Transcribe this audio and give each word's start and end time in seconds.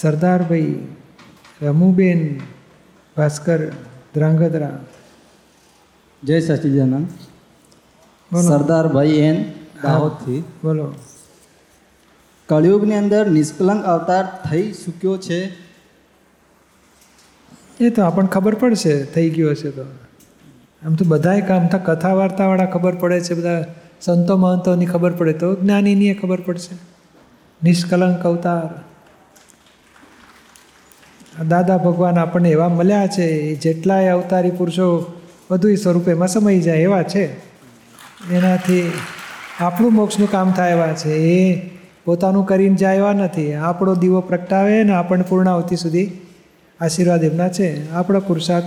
સરદારભાઈ 0.00 0.74
રમુબેન 1.62 2.40
ભાસ્કર 3.16 3.66
ધ્રાંગધ્રા. 4.14 4.78
જય 6.24 6.40
સચિદાનંદ. 6.40 7.08
સરદારભાઈ 8.40 9.08
એન 9.08 9.52
દાહોદથી. 9.82 10.40
બોલો. 10.40 10.94
કળિયુગની 12.48 12.94
અંદર 12.94 13.30
નિષ્કલંક 13.30 13.84
અવતાર 13.84 14.48
થઈ 14.50 14.72
ચૂક્યો 14.72 15.16
છે. 15.16 15.56
એ 17.80 17.90
તો 17.90 18.02
આપણને 18.02 18.28
ખબર 18.28 18.54
પડશે 18.54 19.04
થઈ 19.04 19.30
ગયો 19.30 19.50
હશે 19.50 19.70
તો. 19.70 19.82
આમ 20.86 20.94
તો 20.94 21.04
બધાય 21.04 21.40
કામ 21.40 21.66
તો 21.66 21.78
કથા 21.78 22.14
વાર્તાવાળા 22.14 22.66
ખબર 22.66 22.94
પડે 22.94 23.20
છે 23.20 23.34
બધા 23.34 23.64
સંતો 24.00 24.36
મહંતોની 24.36 24.86
ખબર 24.86 25.12
પડે 25.12 25.32
તો 25.32 25.54
જ્ઞાનીની 25.54 26.14
ખબર 26.14 26.40
પડશે. 26.40 26.76
નિષ્કલંક 27.62 28.22
અવતાર. 28.22 28.85
દાદા 31.48 31.76
ભગવાન 31.76 32.18
આપણને 32.18 32.50
એવા 32.50 32.68
મળ્યા 32.68 33.06
છે 33.06 33.54
જેટલાય 33.54 34.08
અવતારી 34.08 34.50
પુરુષો 34.50 35.12
બધું 35.50 35.76
સ્વરૂપે 35.76 36.10
એમાં 36.10 36.28
સમાઈ 36.28 36.60
જાય 36.60 36.78
એવા 36.78 37.02
છે. 37.02 37.36
એનાથી 38.30 38.92
આપણું 39.60 39.92
મોક્ષનું 39.92 40.30
કામ 40.30 40.52
થાય 40.52 40.70
એવા 40.70 40.92
છે. 40.92 41.10
એ 41.10 41.70
પોતાનું 42.04 42.46
કરીને 42.46 42.74
જાય 42.74 42.96
એવા 42.96 43.12
નથી. 43.12 43.54
આપણો 43.54 43.94
દીવો 43.94 44.20
પ્રગટાવે 44.20 44.84
ને 44.84 44.94
આપણને 44.94 45.24
પૂર્ણાવતિ 45.28 45.76
સુધી 45.76 46.10
આશીર્વાદ 46.80 47.24
એમના 47.24 47.48
છે. 47.48 47.92
આપણો 47.92 48.20
પુરુષાર્થ 48.20 48.64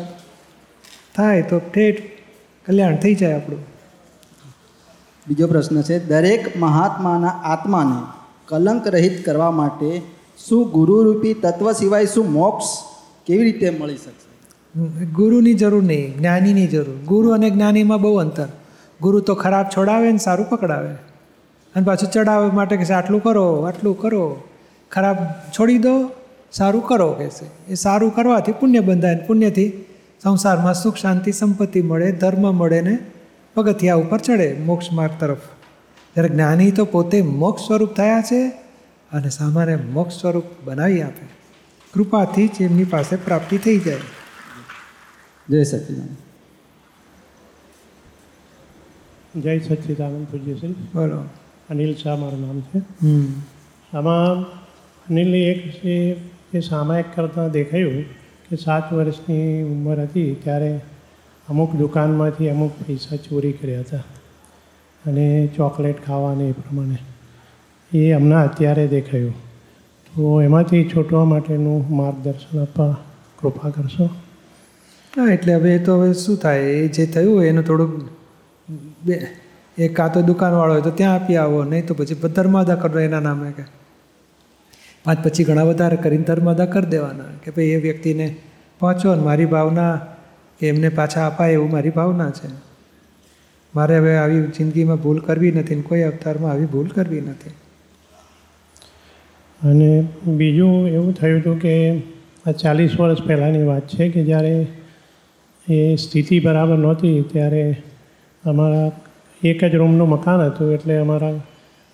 થાય 1.15 1.41
તો 1.41 1.59
ઠેઠ 1.59 2.01
કલ્યાણ 2.65 2.95
થઈ 2.95 3.15
જાય 3.15 3.35
આપણું. 3.35 3.59
બીજો 5.27 5.47
પ્રશ્ન 5.47 5.81
છે, 5.81 6.07
દરેક 6.07 6.57
મહાત્માના 6.57 7.27
આત્માને 7.27 8.11
કલંક 8.45 8.87
રહિત 8.87 9.25
કરવા 9.25 9.51
માટે 9.51 10.01
શું 10.47 10.71
ગુરુરૂપી 10.71 11.33
તત્વ 11.33 11.71
સિવાય 11.71 12.05
શું 12.05 12.31
મોક્ષ 12.31 12.65
કેવી 13.25 13.43
રીતે 13.43 13.69
મળી 13.69 13.95
શકશે? 13.95 15.05
ગુરુની 15.05 15.53
જરૂર 15.53 15.83
નહીં, 15.83 16.17
જ્ઞાનીની 16.17 16.67
જરૂર. 16.67 16.95
ગુરુ 17.05 17.29
અને 17.29 17.49
જ્ઞાનીમાં 17.49 18.01
બહુ 18.01 18.15
અંતર. 18.15 18.47
ગુરુ 19.01 19.19
તો 19.19 19.35
ખરાબ 19.35 19.65
છોડાવે 19.77 20.11
ને 20.11 20.17
સારું 20.17 20.49
પકડાવે. 20.49 20.93
અને 21.75 21.85
પાછું 21.85 22.11
ચડાવે 22.11 22.51
માટે 22.51 22.77
કહેશે, 22.77 22.93
આટલું 22.93 23.23
કરો 23.23 23.61
આટલું 23.61 23.99
કરો. 23.99 24.43
ખરાબ 24.91 25.17
છોડી 25.59 25.77
દો, 25.77 26.11
સારું 26.51 26.87
કરો, 26.87 27.11
કહેશે. 27.11 27.71
એ 27.71 27.75
સારું 27.75 28.15
કરવાથી 28.15 28.51
પુણ્ય 28.51 28.79
બંધાય 28.79 29.15
પુણ્યથી 29.27 29.85
સંસારમાં 30.23 30.73
સુખ, 30.73 30.95
શાંતિ, 30.95 31.31
સંપત્તિ 31.31 31.81
મળે, 31.81 32.11
ધર્મ 32.11 32.55
મળે 32.55 32.81
ને 32.81 32.97
પગથિયા 33.53 33.95
ઉપર 33.95 34.17
ચડે 34.17 34.55
મોક્ષ 34.65 34.91
માર્ગ 34.91 35.13
તરફ. 35.19 35.37
જ્યારે 36.15 36.29
જ્ઞાની 36.29 36.71
તો 36.71 36.85
પોતે 36.85 37.21
મોક્ષ 37.21 37.67
સ્વરૂપ 37.67 37.93
થયા 37.93 38.21
છે 38.21 38.68
અને 39.13 39.29
સામાને 39.29 39.75
મોક્ષ 39.75 40.21
સ્વરૂપ 40.21 40.43
બનાવી 40.63 41.01
આપે. 41.01 41.27
કૃપાથી 41.93 42.47
જ 42.47 42.51
એમની 42.59 42.83
પાસે 42.83 43.15
પ્રાપ્તિ 43.15 43.57
થઈ 43.57 43.79
જાય. 43.79 43.97
જય 45.49 45.63
સચિદાન 45.63 46.07
જય 49.41 49.59
સચિદાનંદ 49.59 50.27
પૂજ્યશ્રી. 50.27 50.71
બોલો. 50.71 51.23
અનિલ 51.69 51.95
શાહ 51.95 52.15
મારું 52.15 52.47
નામ 52.47 52.61
છે. 52.61 52.79
હમ. 52.79 53.25
આમાં 53.93 54.43
અનિલની 55.09 55.37
એક 55.37 55.71
છે 55.71 56.15
એ 56.53 56.59
સામાયિક 56.59 57.05
કરતાં 57.15 57.51
દેખાયું 57.51 58.03
કે 58.49 58.55
સાત 58.55 58.93
વર્ષની 58.93 59.63
ઉંમર 59.63 59.99
હતી 59.99 60.35
ત્યારે 60.35 60.81
અમુક 61.49 61.75
દુકાનમાંથી 61.75 62.49
અમુક 62.49 62.71
પૈસા 62.87 63.15
ચોરી 63.15 63.51
કર્યા 63.51 63.79
હતા. 63.79 63.97
અને 65.05 65.49
ચોકલેટ 65.55 66.05
ખાવાને 66.05 66.43
એ 66.43 66.51
પ્રમાણે. 66.51 66.97
એ 67.93 68.13
હમણાં 68.13 68.43
અત્યારે 68.43 68.87
દેખાયું. 68.87 69.33
તો 70.15 70.41
એમાંથી 70.41 70.89
છૂટવા 70.95 71.25
માટેનું 71.25 71.95
માર્ગદર્શન 71.95 72.61
આપવા 72.61 72.97
કૃપા 73.39 73.69
કરશો. 73.69 74.05
હા, 75.17 75.33
એટલે 75.33 75.53
હવે 75.53 75.75
એ 75.75 75.79
તો 75.79 76.01
હવે 76.01 76.13
શું 76.13 76.37
થાય? 76.37 76.59
એ 76.59 76.87
જે 76.87 77.05
થયું 77.05 77.43
એનું 77.43 77.63
થોડુંક 77.63 78.09
બે 79.05 79.27
એ 79.77 79.87
કાં 79.87 80.13
તો 80.13 80.21
દુકાનવાળો 80.21 80.73
હોય 80.73 80.81
તો 80.81 80.89
ત્યાં 80.89 81.15
આપી 81.15 81.35
આવો, 81.35 81.63
નહીં 81.63 81.85
તો 81.87 81.93
પછી 81.93 82.15
ધર્માદા 82.15 82.75
કરો 82.75 82.99
એના 82.99 83.19
નામે 83.19 83.51
કે. 83.51 83.63
પાંચ 85.05 85.27
પછી 85.27 85.43
ઘણા 85.43 85.63
વધારે 85.63 85.95
કરીને 85.95 86.23
ધર્માદા 86.23 86.65
કરી 86.65 86.85
દેવાના 86.85 87.23
કે 87.45 87.51
ભાઈ 87.51 87.65
એ 87.65 87.77
વ્યક્તિને 87.77 88.35
પહોંચો 88.79 89.15
ને 89.15 89.21
મારી 89.21 89.45
ભાવના 89.45 89.95
કે 90.59 90.69
એમને 90.69 90.89
પાછા 90.89 91.27
અપાય 91.27 91.51
એવું 91.51 91.71
મારી 91.71 91.89
ભાવના 91.89 92.29
છે. 92.29 92.47
મારે 93.75 93.97
હવે 93.97 94.17
આવી 94.17 94.41
જિંદગીમાં 94.41 94.97
ભૂલ 94.97 95.19
કરવી 95.19 95.51
નથી 95.51 95.75
ને 95.75 95.81
કોઈ 95.81 96.01
અવતારમાં 96.01 96.51
આવી 96.51 96.65
ભૂલ 96.65 96.87
કરવી 96.87 97.21
નથી. 97.21 97.49
અને 99.65 100.07
બીજું 100.27 100.87
એવું 100.87 101.13
થયું 101.13 101.41
હતું 101.41 101.59
કે 101.59 101.99
આ 102.47 102.51
ચાલીસ 102.51 102.99
વર્ષ 102.99 103.23
પહેલાંની 103.23 103.63
વાત 103.63 103.87
છે 103.87 104.09
કે 104.09 104.23
જ્યારે 104.23 104.67
એ 105.69 105.95
સ્થિતિ 105.95 106.39
બરાબર 106.39 106.77
નહોતી, 106.77 107.21
ત્યારે 107.21 107.81
અમારા 108.45 108.91
એક 109.43 109.63
જ 109.63 109.75
રૂમનું 109.75 110.09
મકાન 110.09 110.41
હતું, 110.41 110.73
એટલે 110.73 110.97
અમારા 110.97 111.31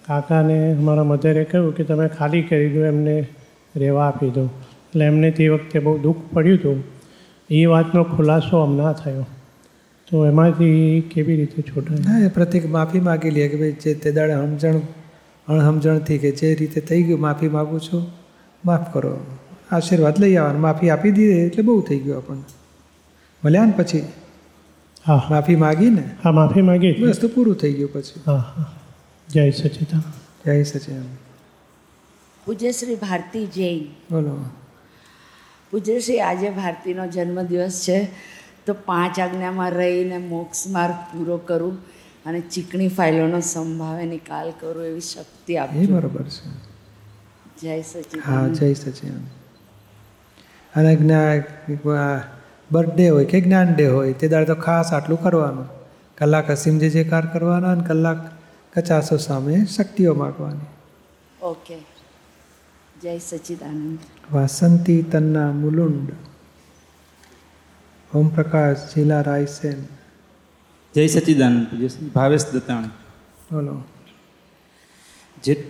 કાકાને, 0.07 0.71
અમારા 0.71 1.03
મધરે 1.03 1.43
કહ્યું 1.43 1.75
કે 1.75 1.83
તમે 1.83 2.07
ખાલી 2.07 2.41
કરી 2.41 2.69
દો, 2.69 2.85
એમને 2.85 3.27
રહેવા 3.75 4.07
આપી 4.07 4.29
દો. 4.29 4.45
એટલે 4.45 5.05
એમને 5.05 5.31
તે 5.31 5.47
વખતે 5.47 5.79
બહુ 5.79 5.97
દુઃખ 5.97 6.17
પડ્યું 6.33 6.57
હતું. 6.57 6.83
એ 7.49 7.65
વાતનો 7.65 8.03
ખુલાસો 8.03 8.63
હમણાં 8.63 8.93
થયો. 8.93 9.25
તો 10.11 10.25
એમાંથી 10.25 11.03
કેવી 11.13 11.35
રીતે 11.35 11.61
છૂટાય? 11.61 12.27
પ્રતિક 12.27 12.69
માફી 12.69 12.99
માગી 12.99 13.29
લે 13.29 13.47
કે 13.47 13.57
ભાઈ, 13.57 13.71
જે 13.71 13.93
તે 13.93 14.11
દાડે 14.11 14.33
સમજણ 14.33 14.79
અણસમજણથી 15.47 16.17
કે 16.17 16.31
જે 16.31 16.53
રીતે 16.53 16.81
થઈ 16.81 17.03
ગયું 17.03 17.19
માફી 17.19 17.47
માગું 17.47 17.79
છું 17.79 18.11
માફ 18.65 18.93
કરો. 18.93 19.19
આશીર્વાદ 19.71 20.19
લઈ 20.19 20.35
આવવાનું 20.35 20.61
માફી 20.61 20.89
આપી 20.89 21.11
દીધી 21.11 21.39
એટલે 21.39 21.63
બહુ 21.63 21.81
થઈ 21.81 21.99
ગયું 21.99 22.17
આપણને. 22.17 22.43
મળ્યા 23.45 23.65
ને 23.65 23.73
પછી? 23.77 24.07
હા. 25.05 25.27
માફી 25.29 25.55
માગીને? 25.55 26.03
હા 26.23 26.31
માફી 26.31 26.61
માગી. 26.61 26.93
બસ 26.93 27.19
તો 27.19 27.27
પૂરું 27.27 27.55
થઈ 27.55 27.73
ગયું 27.73 27.93
પછી. 27.93 28.21
હા 28.27 28.35
હા. 28.35 28.73
જય 29.29 29.51
સચિતા 29.51 30.03
જય 30.45 30.63
સચિન 30.63 31.03
પૂજ્યશ્રી 32.45 32.95
ભારતી 32.95 33.45
જૈન. 33.45 33.87
બોલો. 34.11 34.37
પૂજ્યશ્રી 35.71 36.19
આજે 36.19 36.49
ભારતીનો 36.49 37.07
જન્મદિવસ 37.07 37.85
છે 37.87 38.09
તો 38.65 38.73
પાંચ 38.73 39.19
આજ્ઞામાં 39.19 39.71
રહીને 39.71 40.17
મોક્ષ 40.17 40.67
માર્ગ 40.67 40.93
પૂરો 40.93 41.37
કરું. 41.37 41.77
અને 42.25 42.39
ચીકણી 42.41 42.87
ફાઇલોનો 42.87 43.39
સંભાવે 43.39 44.05
નિકાલ 44.05 44.51
કરો 44.59 44.83
એવી 44.83 45.01
શક્તિ 45.01 45.57
આપે 45.57 45.85
બરોબર 45.85 46.23
છે. 46.23 46.75
જય 47.61 47.81
હા 48.25 48.47
જય 48.47 48.73
સચિન 48.73 49.17
અને 50.75 50.95
જ્ઞાન 50.95 51.43
બર્થડે 52.71 53.09
હોય 53.09 53.25
કે 53.25 53.41
જ્ઞાન 53.41 53.73
ડે 53.73 53.87
હોય 53.87 54.13
તે 54.13 54.27
દાડે 54.27 54.45
તો 54.45 54.55
ખાસ 54.55 54.93
આટલું 54.93 55.23
કરવાનું. 55.23 55.67
કલાક 56.17 56.51
અસીમ 56.51 56.77
જે 56.77 56.89
જેકાર 56.89 57.25
કરવાના 57.25 57.71
અને 57.71 57.83
કલાક 57.83 58.31
કચાસો 58.77 59.17
સામે 59.17 59.65
શક્તિઓ 59.65 60.13
માગવાની. 60.13 60.67
ઓકે. 61.41 61.77
જય 63.01 63.17
સચિદાનંદ. 63.17 63.99
વાસંતી 64.31 65.01
તન્ના 65.01 65.51
મુલુંડ. 65.51 66.09
ઓમ 68.15 68.27
પ્રકાશ 68.27 68.77
જીલા 68.95 69.21
રાયસેન. 69.21 69.83
જય 70.95 71.07
સચિદાનંદ 71.07 71.63
ભાવેશ 72.13 72.43
દત્તાણી. 72.53 72.87
બોલો 73.53 73.73
જેટ 75.43 75.63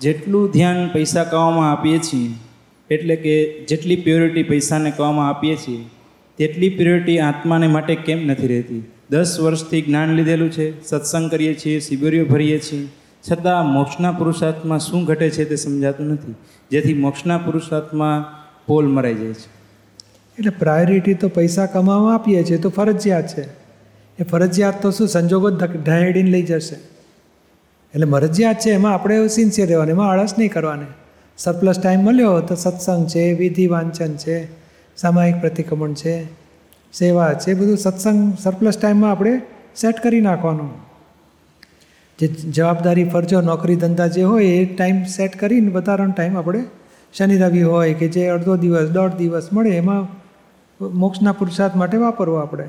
જેટલું 0.00 0.50
ધ્યાન 0.50 0.88
પૈસા 0.88 1.24
કહવામાં 1.24 1.72
આપીએ 1.72 1.98
છીએ 1.98 2.30
એટલે 2.90 3.16
કે 3.16 3.34
જેટલી 3.68 3.96
પ્યોરિટી 3.96 4.42
પૈસાને 4.42 4.90
કહવામાં 4.90 5.28
આપીએ 5.28 5.56
છીએ 5.56 5.84
તેટલી 6.38 6.68
પ્યોરિટી 6.68 7.18
આત્માને 7.18 7.66
માટે 7.66 7.94
કેમ 7.94 8.26
નથી 8.26 8.46
રહેતી? 8.46 8.82
દસ 9.10 9.40
વર્ષથી 9.40 9.82
જ્ઞાન 9.82 10.14
લીધેલું 10.14 10.50
છે 10.50 10.66
સત્સંગ 10.84 11.30
કરીએ 11.30 11.54
છીએ 11.54 11.80
શિબિરીઓ 11.80 12.24
ભરીએ 12.24 12.58
છીએ 12.58 12.88
છતાં 13.30 13.66
મોક્ષના 13.66 14.12
પુરુષાર્થમાં 14.12 14.78
શું 14.78 15.04
ઘટે 15.04 15.30
છે 15.30 15.44
તે 15.44 15.56
સમજાતું 15.56 16.06
નથી. 16.06 16.34
જેથી 16.70 16.94
મોક્ષના 16.94 17.38
પુરુષાર્થમાં 17.38 18.24
પોલ 18.66 18.86
મરાઈ 18.86 19.14
જાય 19.14 19.38
છે. 19.42 19.48
એટલે 20.38 20.50
પ્રાયોરિટી 20.50 21.14
તો 21.14 21.28
પૈસા 21.28 21.66
કમાવા 21.66 22.14
આપીએ 22.14 22.44
છીએ 22.44 22.58
તો 22.58 22.68
ફરજિયાત 22.70 23.28
છે. 23.36 23.65
એ 24.20 24.22
ફરજિયાત 24.22 24.82
તો 24.82 24.90
શું, 24.90 25.08
સંજોગો 25.08 25.50
ધક- 25.50 26.22
લઈ 26.22 26.42
જશે. 26.42 26.74
એટલે 27.94 28.06
મરજિયાત 28.06 28.58
છે, 28.58 28.70
એમાં 28.70 28.94
આપણે 28.94 29.28
સિન્સિયર 29.28 29.68
રહેવાનું, 29.68 29.90
એમાં 29.90 30.10
આળસ 30.10 30.34
નહીં 30.38 30.52
કરવાની. 30.52 30.86
સરપ્લસ 31.38 31.80
ટાઈમ 31.80 32.00
મળ્યો 32.00 32.40
તો 32.40 32.54
સત્સંગ 32.54 33.06
છે, 33.06 33.32
વિધિ 33.32 33.66
વાંચન 33.66 34.16
છે, 34.16 34.48
સામાયિક 34.96 35.40
પ્રતિક્રમણ 35.40 35.92
છે, 35.92 36.24
સેવા 36.92 37.34
છે 37.34 37.54
બધું 37.54 37.76
સત્સંગ 37.76 38.38
સરપ્લસ 38.38 38.78
ટાઈમમાં 38.78 39.10
આપણે 39.10 39.42
સેટ 39.76 40.02
કરી 40.02 40.20
નાખવાનું. 40.20 40.70
જે 42.18 42.26
જવાબદારી, 42.26 43.04
ફરજો, 43.04 43.40
નોકરી, 43.40 43.76
ધંધા 43.76 44.06
જે 44.06 44.22
હોય, 44.22 44.46
એ 44.46 44.64
ટાઈમ 44.64 45.04
સેટ 45.04 45.36
કરીને 45.36 45.70
વધારાનો 45.70 46.12
ટાઈમ 46.12 46.38
આપણે 46.38 46.64
શનિ, 47.14 47.38
રવિ 47.38 47.62
હોય 47.62 47.94
કે 47.94 48.08
જે 48.08 48.28
અડધો 48.28 48.56
દિવસ, 48.56 48.88
દોઢ 48.88 49.10
દિવસ 49.10 49.48
મળે, 49.52 49.70
એમાં 49.70 50.08
મોક્ષના 50.86 51.32
પુરુષાર્થ 51.32 51.76
માટે 51.76 51.98
વાપરવો 51.98 52.36
આપણે. 52.36 52.64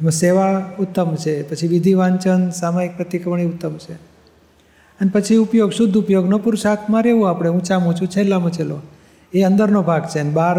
એમાં 0.00 0.12
સેવા 0.12 0.54
ઉત્તમ 0.78 1.14
છે 1.14 1.42
પછી 1.42 1.68
વિધિ 1.68 1.94
વાંચન 1.94 2.50
સામાયિક 2.50 2.96
પ્રતિક્રમણી 2.96 3.44
ઉત્તમ 3.44 3.74
છે. 3.76 3.94
અને 5.00 5.10
પછી 5.14 5.36
ઉપયોગ 5.36 5.72
શુદ્ધ 5.72 5.96
ઉપયોગનો 5.96 6.38
પુરુષાર્થમાં 6.38 7.02
રહેવું 7.02 7.28
આપણે 7.28 7.48
ઊંચામાં 7.48 7.88
ઊંચું 7.88 8.08
છેલ્લામાં 8.08 8.50
છેલ્લો. 8.50 8.78
એ 9.32 9.42
અંદરનો 9.42 9.82
ભાગ 9.82 10.04
છે 10.12 10.20
અને 10.20 10.30
બહાર 10.30 10.58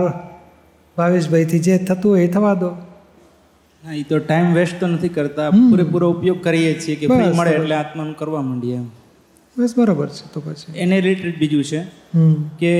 ભાવેશભાઈથી 0.97 1.59
જે 1.59 1.77
થતું 1.77 2.11
હોય 2.11 2.23
એ 2.23 2.27
થવા 2.27 2.53
દો. 2.53 2.69
એ 3.83 4.03
તો 4.03 4.19
ટાઈમ 4.19 4.53
વેસ્ટ 4.53 4.79
તો 4.79 4.87
નથી 4.87 5.09
કરતા. 5.09 5.49
પૂરેપૂરો 5.49 6.11
ઉપયોગ 6.11 6.39
કરીએ 6.43 6.71
છીએ 6.79 6.95
કે 6.95 7.07
ફ્રી 7.07 7.33
મળે 7.39 7.51
એટલે 7.51 7.75
આત્માનું 7.75 8.15
કરવા 8.17 8.41
માંડીએ 8.41 8.79
બસ 9.57 9.73
બરોબર 9.77 10.07
છે 10.07 10.25
તો 10.33 10.39
પછી. 10.45 10.73
એને 10.83 10.95
રિલેટેડ 11.01 11.37
બીજું 11.39 11.63
છે 11.63 11.81
કે 12.59 12.73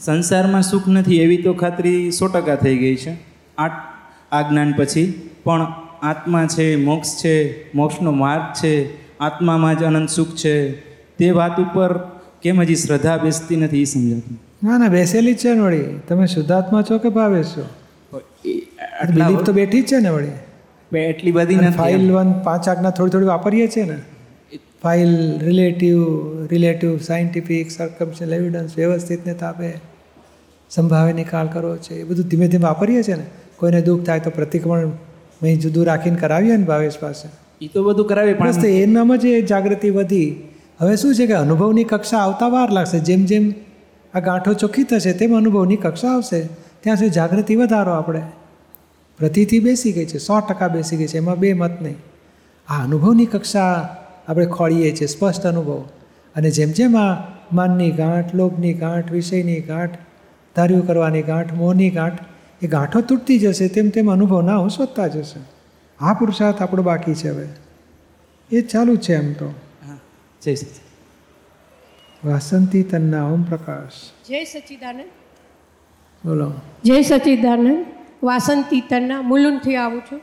સંસારમાં 0.00 0.62
સુખ 0.62 0.88
નથી 0.88 1.16
એવી 1.16 1.36
તો 1.36 1.52
ખાતરી 1.54 2.10
સો 2.10 2.28
ટકા 2.28 2.54
થઈ 2.54 2.76
ગઈ 2.76 2.96
છે. 2.96 3.10
આ 3.58 3.68
આ 4.32 4.50
જ્ઞાન 4.50 4.72
પછી 4.72 5.30
પણ 5.44 5.66
આત્મા 6.02 6.46
છે 6.46 6.76
મોક્ષ 6.76 7.08
છે 7.16 7.64
મોક્ષનો 7.74 8.10
માર્ગ 8.10 8.42
છે 8.42 8.88
આત્મામાં 9.18 9.78
જ 9.78 9.82
અનંત 9.82 10.08
સુખ 10.08 10.28
છે. 10.36 10.70
તે 11.16 11.30
વાત 11.30 11.60
ઉપર 11.60 11.98
કેમ 12.42 12.60
હજી 12.60 12.74
શ્રદ્ધા 12.74 13.16
બેસતી 13.16 13.56
નથી 13.56 13.82
એ 13.82 13.84
સમજાતું? 13.84 14.40
ના 14.64 14.78
ના 14.78 14.88
બેસેલી 14.88 15.34
જ 15.34 15.38
છે 15.38 15.54
ને 15.54 15.60
વળી. 15.60 15.84
તમે 16.08 16.26
શુદ્ધાત્મા 16.26 16.82
છો 16.82 16.98
કે 16.98 17.08
ભાવે 17.08 17.42
છો? 17.42 17.68
બિલીફ 19.14 19.38
તો 19.38 19.52
બેઠી 19.52 19.82
જ 19.82 19.86
છે 19.86 19.96
ને 19.96 20.08
વળી. 20.08 20.28
બે- 20.92 21.06
એટલી 21.06 21.32
બધી 21.32 21.56
નથી 21.56 21.78
ફાઇલ 21.78 22.12
વન 22.12 22.32
પાંચ 22.32 22.68
આજ્ઞા 22.68 22.90
થોડી 22.90 23.10
થોડી 23.10 23.26
વાપરીએ 23.26 23.66
છીએ 23.66 23.84
ને. 23.84 23.96
File 24.82 25.38
relative 25.38 26.06
relative 26.46 26.98
scientific 26.98 27.70
circumstantial 27.70 28.34
evidence 28.34 28.76
વ્યવસ્થિત 28.76 29.26
ને 29.26 29.34
તાપે 29.34 29.89
સંભાવે 30.70 31.12
નિકાલ 31.12 31.46
કરવો 31.46 31.76
છે 31.76 31.94
એ 31.94 32.04
બધું 32.04 32.24
ધીમે 32.24 32.48
ધીમે 32.48 32.62
વાપરીએ 32.62 33.02
છીએ 33.02 33.14
ને. 33.14 33.24
કોઈને 33.56 33.82
દુઃખ 33.82 34.06
થાય 34.06 34.20
તો 34.20 34.30
પ્રતિક્રમણ 34.30 34.86
મેં 35.42 35.60
જુદું 35.60 35.86
રાખીને 35.86 36.16
કરાવીએ 36.16 36.56
ને 36.56 36.64
ભાવેશ 36.64 36.98
પાસે. 37.00 37.28
એ 37.64 37.68
તો 37.68 37.84
બધું 37.84 38.06
કરાવે 38.06 38.34
બસ 38.34 38.54
તો 38.54 38.60
પણ 38.60 38.66
એનામાં 38.66 39.18
જ 39.18 39.24
એ 39.24 39.42
જાગૃતિ 39.42 39.90
વધી. 39.90 40.48
હવે 40.78 40.96
શું 40.96 41.14
છે 41.14 41.26
કે 41.26 41.32
અનુભવની 41.32 41.84
કક્ષા 41.84 42.18
આવતા 42.18 42.48
વાર 42.48 42.70
લાગશે. 42.70 42.98
જેમ 42.98 43.24
જેમ 43.24 43.54
આ 44.14 44.20
ગાંઠો 44.20 44.52
ચોખ્ખી 44.52 44.82
થશે 44.82 45.12
તેમ 45.12 45.36
અનુભવની 45.36 45.76
કક્ષા 45.76 46.08
આવશે. 46.08 46.40
ત્યાં 46.80 46.96
સુધી 46.96 47.10
જાગૃતિ 47.10 47.56
વધારો 47.56 47.92
આપણે. 47.92 48.22
પ્રતિથી 49.18 49.58
બેસી 49.58 49.92
ગઈ 49.92 50.06
છે 50.06 50.18
સો 50.18 50.40
ટકા 50.40 50.68
બેસી 50.68 50.96
ગઈ 50.96 51.06
છે 51.06 51.16
એમાં 51.16 51.38
બે 51.38 51.52
મત 51.52 51.82
નહીં. 51.82 51.96
આ 52.68 52.84
અનુભવની 52.84 53.26
કક્ષા 53.26 53.96
આપણે 54.28 54.46
ખોળીએ 54.46 54.90
છીએ 54.90 55.06
સ્પષ્ટ 55.06 55.46
અનુભવ. 55.46 55.88
અને 56.36 56.50
જેમ 56.50 56.70
જેમ 56.70 56.96
આ 56.96 57.16
માનની 57.52 57.90
ગાંઠ 57.90 58.34
લોભની 58.34 58.74
ગાંઠ 58.74 59.12
વિષયની 59.12 59.60
ગાંઠ 59.60 59.98
ધાર્યું 60.56 60.86
કરવાની 60.86 61.22
ગાંઠ 61.22 61.52
મોહની 61.52 61.90
ગાંઠ 61.90 62.18
એ 62.62 62.66
ગાંઠો 62.66 63.00
તૂટતી 63.00 63.38
જશે 63.38 63.68
તેમ 63.68 63.88
તેમ 63.88 64.12
અનુભવના 64.12 64.56
હું 64.56 64.70
શોધતા 64.70 65.06
જશે. 65.06 65.40
આ 66.00 66.14
પુરુષાર્થ 66.14 66.62
આપણો 66.62 66.82
બાકી 66.82 67.14
છે 67.14 67.28
હવે. 67.28 67.48
એ 68.52 68.60
ચાલુ 68.60 68.96
છે 68.96 69.14
એમ 69.14 69.32
તો. 69.32 69.46
હા. 69.86 69.98
જય 70.42 70.54
સચિદાનંદ. 70.54 72.30
વાસંતી 72.30 72.82
તન્ના 72.82 73.24
ઓમ 73.24 73.42
પ્રકાશ. 73.42 73.92
જય 74.28 74.44
સચિદાનંદ. 74.44 75.04
બોલો. 76.24 76.52
જય 76.84 77.02
સચિદાનંદ. 77.02 77.86
વાસંતી 78.22 78.80
તન્ના 78.80 79.22
મુલુનથી 79.22 79.76
આવું 79.76 80.00
છું. 80.00 80.20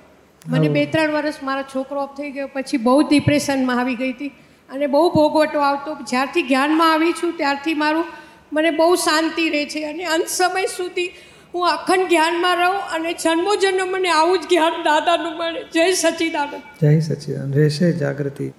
મને 0.47 0.69
બે 0.69 0.85
ત્રણ 0.85 1.11
વર્ષ 1.11 1.33
મારો 1.43 1.61
છોકરો 1.61 2.01
ઓફ 2.01 2.17
થઈ 2.17 2.31
ગયો 2.31 2.49
પછી 2.53 2.77
બહુ 2.77 3.09
ડિપ્રેશનમાં 3.09 3.79
આવી 3.79 3.95
ગઈ 3.95 4.11
હતી. 4.11 4.27
અને 4.69 4.87
બહુ 4.87 5.09
ભોગવટો 5.09 5.59
આવતો 5.59 5.95
જ્યારથી 5.95 6.43
જ્ઞાનમાં 6.43 6.93
આવી 6.93 7.11
છું 7.11 7.37
ત્યારથી 7.37 7.73
મારું 7.73 8.05
મને 8.53 8.71
બહુ 8.71 8.95
શાંતિ 8.95 9.49
રહે 9.49 9.65
છે 9.65 9.85
અને 9.85 10.03
અંત 10.03 10.27
સમય 10.27 10.65
સુધી 10.65 11.07
હું 11.53 11.67
અખંડ 11.67 12.09
જ્ઞાનમાં 12.09 12.55
રહું 12.55 12.77
અને 12.77 13.13
જન્મો 13.13 13.55
જન્મ 13.55 13.87
મને 13.91 14.09
આવું 14.09 14.39
જ 14.39 14.41
જ્ઞાન 14.49 14.83
દાદાનું 14.83 15.37
મળે. 15.37 15.63
જય 15.63 15.93
સચ્ચિદાનંદ 15.93 16.61
જય 16.81 16.99
સચિદાન 16.99 17.53
રહેશે 17.53 17.91
જાગૃતિ. 17.91 18.53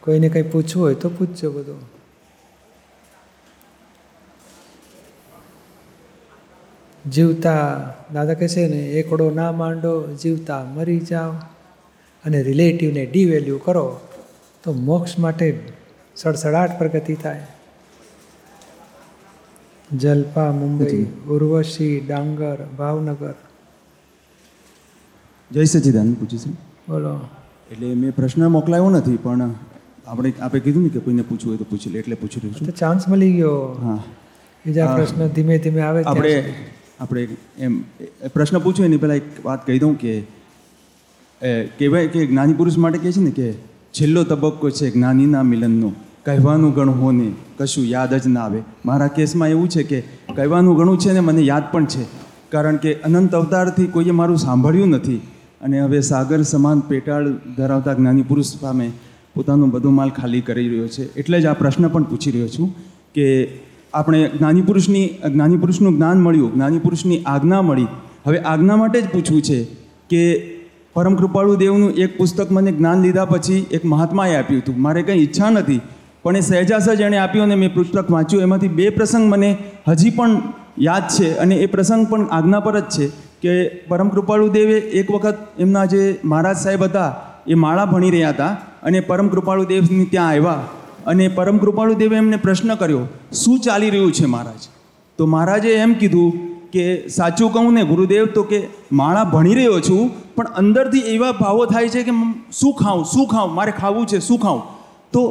કોઈને 0.00 0.28
કંઈ 0.28 0.42
પૂછવું 0.42 0.84
હોય 0.84 0.94
તો 0.94 1.08
પૂછજો 1.08 1.50
બધું. 1.50 1.96
જીવતા, 7.10 7.92
દાદા 8.12 8.34
કહે 8.34 8.48
છે 8.48 8.68
ને, 8.68 8.78
એકડો 8.78 9.30
ના 9.30 9.52
માંડો, 9.52 10.06
જીવતા 10.06 10.64
મરી 10.64 11.00
જાઓ. 11.00 11.30
અને 12.24 12.42
રિલેટિવને 12.42 13.06
ડીવેલ્યુ 13.06 13.58
કરો, 13.58 14.00
તો 14.62 14.72
મોક્ષ 14.72 15.18
માટે 15.18 15.58
સડસડાટ 16.16 16.78
પ્રગતિ 16.78 17.14
થાય. 17.14 17.46
જલપા 19.92 20.52
મુંબઈ 20.52 21.04
ઉર્વશી 21.04 22.00
ડાંગર 22.00 22.56
ભાવનગર. 22.78 23.34
જય 25.50 25.64
સચિદાનંદ 25.64 26.16
પૂછીશું 26.16 26.54
બોલો. 26.88 27.20
એટલે 27.72 27.94
મેં 27.94 28.14
પ્રશ્ન 28.14 28.46
મોકલાયો 28.46 28.90
નથી 28.90 29.16
પણ 29.16 29.54
આપણે 30.06 30.32
આપે 30.40 30.58
કીધું 30.58 30.82
ને 30.82 30.88
કે 30.88 30.98
કોઈને 30.98 31.22
પૂછવું 31.22 31.50
હોય 31.50 31.58
તો 31.58 31.64
પૂછી 31.64 31.90
લે 31.90 31.98
એટલે 31.98 32.14
પૂછી 32.14 32.40
રહ્યું 32.40 32.54
છું. 32.54 32.74
ચાન્સ 32.74 33.08
મળી 33.08 33.32
ગયો. 33.32 33.60
હા. 33.82 33.98
બીજા 34.66 34.96
પ્રશ્ન 34.96 35.26
ધીમે 35.28 35.58
ધીમે 35.58 35.80
આવે 35.80 36.02
આપણે 36.02 36.54
આપણે 37.00 37.28
એમ 37.58 37.82
પ્રશ્ન 38.34 38.58
પૂછો 38.58 38.84
એની 38.84 38.96
પહેલાં 38.96 39.16
એક 39.16 39.44
વાત 39.44 39.66
કહી 39.66 39.78
દઉં 39.78 39.94
કે 39.94 40.22
કહેવાય 41.78 42.06
કે 42.06 42.26
જ્ઞાની 42.26 42.54
પુરુષ 42.54 42.76
માટે 42.76 42.98
કહે 42.98 43.12
છે 43.12 43.20
ને 43.20 43.30
કે 43.30 43.52
છેલ્લો 43.92 44.24
તબક્કો 44.24 44.70
છે 44.70 44.90
જ્ઞાનીના 44.90 45.42
મિલનનો. 45.42 45.92
કહેવાનું 46.26 46.74
ઘણું 46.74 47.02
હોને, 47.02 47.32
કશું 47.58 47.84
યાદ 47.84 48.14
જ 48.14 48.26
ના 48.26 48.40
આવે. 48.40 48.62
મારા 48.86 49.06
કેસમાં 49.06 49.48
એવું 49.48 49.68
છે 49.68 49.82
કે 49.82 50.00
કહેવાનું 50.36 50.76
ઘણું 50.76 50.98
છે 50.98 51.12
ને, 51.12 51.20
મને 51.20 51.42
યાદ 51.42 51.62
પણ 51.72 51.84
છે. 51.84 52.04
કારણ 52.50 52.76
કે 52.76 52.94
અનંત 52.94 53.34
અવતારથી 53.34 53.86
કોઈએ 53.86 54.10
મારું 54.10 54.36
સાંભળ્યું 54.36 54.88
નથી. 54.88 55.16
અને 55.60 55.80
હવે 55.80 56.00
સાગર 56.00 56.42
સમાન 56.42 56.80
પેટાળ 56.80 57.28
ધરાવતા 57.56 57.92
જ્ઞાની 57.92 58.22
પુરુષ 58.22 58.44
સામે 58.44 58.92
પોતાનો 59.34 59.66
બધો 59.66 59.90
માલ 59.90 60.10
ખાલી 60.10 60.40
કરી 60.40 60.68
રહ્યો 60.68 60.88
છે. 60.88 61.14
એટલે 61.14 61.40
જ 61.40 61.46
આ 61.46 61.52
પ્રશ્ન 61.52 61.88
પણ 61.88 62.02
પૂછી 62.02 62.30
રહ્યો 62.30 62.48
છું 62.48 62.74
કે 63.14 63.48
આપણે 63.94 64.28
જ્ઞાની 64.28 64.62
પુરુષની, 64.62 65.08
જ્ઞાની 65.32 65.56
પુરુષનું 65.56 65.96
જ્ઞાન 65.96 66.20
મળ્યું, 66.20 66.54
જ્ઞાની 66.54 66.78
પુરુષની 66.78 67.22
આજ્ઞા 67.26 67.62
મળી. 67.62 67.86
હવે 68.26 68.38
આજ્ઞા 68.38 68.76
માટે 68.76 69.00
જ 69.00 69.04
પૂછવું 69.04 69.42
છે 69.42 69.64
કે 70.10 70.52
પરમ 70.94 71.14
કૃપાળુ 71.14 71.56
દેવનું 71.56 71.90
એક 71.90 72.18
પુસ્તક 72.18 72.52
મને 72.52 72.72
જ્ઞાન 72.72 73.02
લીધા 73.02 73.24
પછી 73.24 73.66
એક 73.70 73.84
મહાત્માએ 73.84 74.36
આપ્યું 74.36 74.62
હતું. 74.62 74.80
મારે 74.80 75.02
કંઈ 75.02 75.22
ઈચ્છા 75.22 75.50
નથી. 75.50 75.80
પણ 76.26 76.38
એ 76.38 76.44
સહેજાસ 76.46 76.86
જ 76.90 77.02
એણે 77.08 77.18
આપ્યું 77.24 77.44
અને 77.48 77.56
મેં 77.62 77.74
પુસ્તક 77.74 78.08
વાંચ્યું. 78.14 78.44
એમાંથી 78.46 78.74
બે 78.78 78.86
પ્રસંગ 78.94 79.26
મને 79.32 79.50
હજી 79.88 80.14
પણ 80.18 80.32
યાદ 80.86 81.04
છે 81.16 81.28
અને 81.42 81.54
એ 81.64 81.66
પ્રસંગ 81.74 82.02
પણ 82.10 82.24
આજ્ઞા 82.38 82.62
પર 82.64 82.76
જ 82.78 82.86
છે 82.94 83.06
કે 83.42 83.52
પરમ 83.90 84.08
કૃપાળુ 84.14 84.48
દેવે 84.56 84.76
એક 85.00 85.12
વખત 85.14 85.62
એમના 85.64 85.84
જે 85.92 86.00
મહારાજ 86.30 86.58
સાહેબ 86.64 86.82
હતા, 86.86 87.10
એ 87.52 87.54
માળા 87.64 87.86
ભણી 87.92 88.12
રહ્યા 88.16 88.34
હતા 88.36 88.52
અને 88.88 88.98
પરમ 89.10 89.28
કૃપાળુ 89.34 89.64
દેવની 89.72 90.08
ત્યાં 90.14 90.32
આવ્યા 90.32 90.60
અને 91.12 91.24
પરમ 91.36 91.58
કૃપાળુ 91.62 91.94
દેવે 92.02 92.16
એમને 92.22 92.38
પ્રશ્ન 92.44 92.74
કર્યો, 92.82 93.02
શું 93.42 93.56
ચાલી 93.66 93.90
રહ્યું 93.94 94.12
છે 94.18 94.26
મહારાજ? 94.34 94.62
તો 95.18 95.26
મહારાજે 95.34 95.70
એમ 95.84 95.92
કીધું 96.00 96.30
કે, 96.72 96.84
સાચું 97.08 97.52
કહું 97.54 97.72
ને 97.78 97.84
ગુરુદેવ, 97.90 98.24
તો 98.36 98.42
કે 98.50 98.58
માળા 99.00 99.26
ભણી 99.34 99.58
રહ્યો 99.58 99.80
છું, 99.88 100.02
પણ 100.36 100.56
અંદરથી 100.62 101.04
એવા 101.14 101.34
ભાવો 101.42 101.62
થાય 101.72 101.92
છે 101.94 102.02
કે 102.08 102.14
શું 102.60 102.72
ખાઉં 102.82 103.04
શું 103.12 103.26
ખાઉં, 103.34 103.54
મારે 103.58 103.72
ખાવું 103.80 104.08
છે, 104.12 104.18
શું 104.28 104.40
ખાઉં? 104.46 104.62
તો 105.12 105.22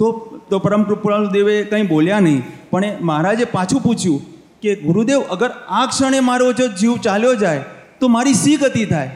તો 0.00 0.40
તો 0.50 0.58
પરમ 0.58 0.82
કૃપાળુ 0.84 1.30
દેવે 1.30 1.54
કંઈ 1.64 1.86
બોલ્યા 1.86 2.20
નહીં. 2.20 2.40
પણ 2.70 2.84
એ 2.84 2.96
મહારાજે 3.00 3.44
પાછું 3.44 3.80
પૂછ્યું 3.82 4.20
કે, 4.62 4.74
ગુરુદેવ, 4.76 5.20
અગર 5.30 5.50
આ 5.68 5.86
ક્ષણે 5.86 6.20
મારો 6.20 6.52
જો 6.52 6.66
જીવ 6.68 6.96
ચાલ્યો 6.96 7.34
જાય, 7.34 7.62
તો 8.00 8.08
મારી 8.08 8.34
સી 8.34 8.56
ગતિ 8.56 8.84
થાય? 8.84 9.10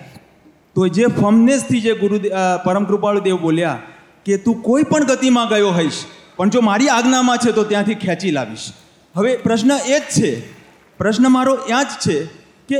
તો 0.74 0.88
જે 0.88 1.06
ફમનેસથી 1.20 1.80
જે 1.80 1.94
ગુરુદેવ 1.94 2.32
પરમ 2.64 2.84
કૃપાળુ 2.84 3.20
દેવ 3.20 3.36
બોલ્યા 3.40 3.78
કે, 4.26 4.38
તું 4.38 4.62
કોઈ 4.62 4.82
પણ 4.82 5.04
ગતિમાં 5.04 5.48
ગયો 5.48 5.72
હોઈશ, 5.72 6.00
પણ 6.36 6.50
જો 6.50 6.60
મારી 6.60 6.88
આજ્ઞામાં 6.88 7.38
છે 7.38 7.52
તો 7.52 7.64
ત્યાંથી 7.64 7.94
ખેંચી 7.94 8.30
લાવીશ. 8.30 8.66
હવે 9.14 9.36
પ્રશ્ન 9.36 9.70
એ 9.70 10.00
જ 10.00 10.02
છે, 10.16 10.30
પ્રશ્ન 10.98 11.28
મારો 11.28 11.56
ત્યાં 11.56 11.84
જ 11.84 11.92
છે 12.04 12.16
કે, 12.68 12.78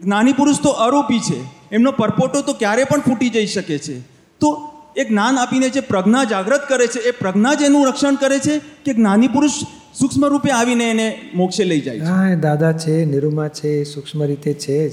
જ્ઞાની 0.00 0.32
પુરુષ 0.32 0.60
તો 0.60 0.70
આરોપી 0.70 1.20
છે, 1.20 1.38
એમનો 1.72 1.92
પરપોટો 1.92 2.42
તો 2.42 2.52
ક્યારે 2.52 2.84
પણ 2.84 3.00
ફૂટી 3.00 3.30
જઈ 3.30 3.46
શકે 3.46 3.78
છે. 3.78 3.96
તો 4.40 4.48
એ 4.96 5.04
જ્ઞાન 5.04 5.38
આપીને 5.38 5.68
જે 5.68 5.80
પ્રજ્ઞા 5.80 6.24
જાગૃત 6.24 6.60
કરે 6.68 6.86
છે, 6.86 6.98
એ 6.98 7.10
પ્રજ્ઞા 7.10 7.54
જ 7.54 7.62
એનું 7.62 7.88
રક્ષણ 7.88 8.14
કરે 8.14 8.38
છે 8.38 8.58
કે 8.58 8.94
જ્ઞાની 8.94 9.28
પુરુષ 9.28 9.50
સૂક્ષ્મ 9.98 10.26
રૂપે 10.26 10.50
આવીને 10.50 10.90
એને 10.90 11.18
મોક્ષે 11.34 11.64
લઈ 11.64 11.80
જાય 11.80 11.98
હા, 11.98 12.34
દાદા 12.34 12.72
છે, 12.72 13.04
નિરૂમા 13.04 13.48
છે, 13.48 13.84
સૂક્ષ્મ 13.84 14.24
રીતે 14.24 14.54
છે 14.54 14.88
જ. 14.88 14.92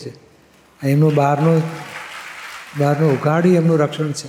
એમનું 0.83 1.15
બહારનું 1.15 1.61
બહારનું 2.79 3.11
ઉઘાડી 3.11 3.55
એમનું 3.55 3.79
રક્ષણ 3.79 4.11
છે. 4.11 4.27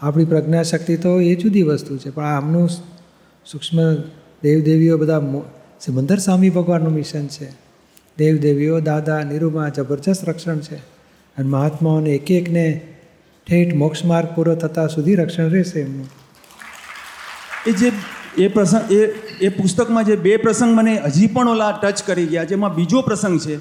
આપણી 0.00 0.24
પ્રજ્ઞા 0.24 0.62
શક્તિ 0.62 0.96
તો 0.96 1.20
એ 1.20 1.34
જુદી 1.34 1.62
વસ્તુ 1.62 1.98
છે, 1.98 2.10
પણ 2.10 2.24
આમનું 2.24 2.68
સૂક્ષ્મ 3.46 3.94
દેવદેવીઓ 4.42 4.98
બધા 4.98 5.20
સિમંદર 5.80 6.18
સ્વામી 6.18 6.50
ભગવાનનું 6.50 6.92
મિશન 6.92 7.26
છે. 7.26 7.50
દેવદેવીઓ, 8.18 8.80
દાદા, 8.80 9.22
નિરૂમા 9.22 9.68
જબરજસ્ત 9.68 10.28
રક્ષણ 10.28 10.58
છે. 10.58 10.76
અને 11.36 11.48
મહાત્માઓને 11.48 12.10
એક 12.10 12.30
એકને 12.30 12.80
ઠેઠ 13.48 13.74
મોક્ષ 13.74 14.04
માર્ગ 14.04 14.28
પૂરો 14.28 14.54
થતાં 14.54 14.88
સુધી 14.88 15.14
રક્ષણ 15.14 15.48
રહેશે 15.48 15.80
એમનું. 15.80 16.08
એ 17.66 17.72
જે 17.72 17.92
એ 18.38 18.48
પ્રસંગ 18.48 18.92
એ 18.92 19.06
એ 19.40 19.48
પુસ્તકમાં 19.48 20.04
જે 20.04 20.16
બે 20.16 20.36
પ્રસંગ 20.36 20.74
મને 20.74 21.00
હજી 21.04 21.26
પણ 21.26 21.48
ઓલા 21.48 21.72
ટચ 21.72 22.02
કરી 22.02 22.26
ગયા 22.26 22.44
જેમાં 22.44 22.74
બીજો 22.74 23.02
પ્રસંગ 23.02 23.40
છે 23.40 23.56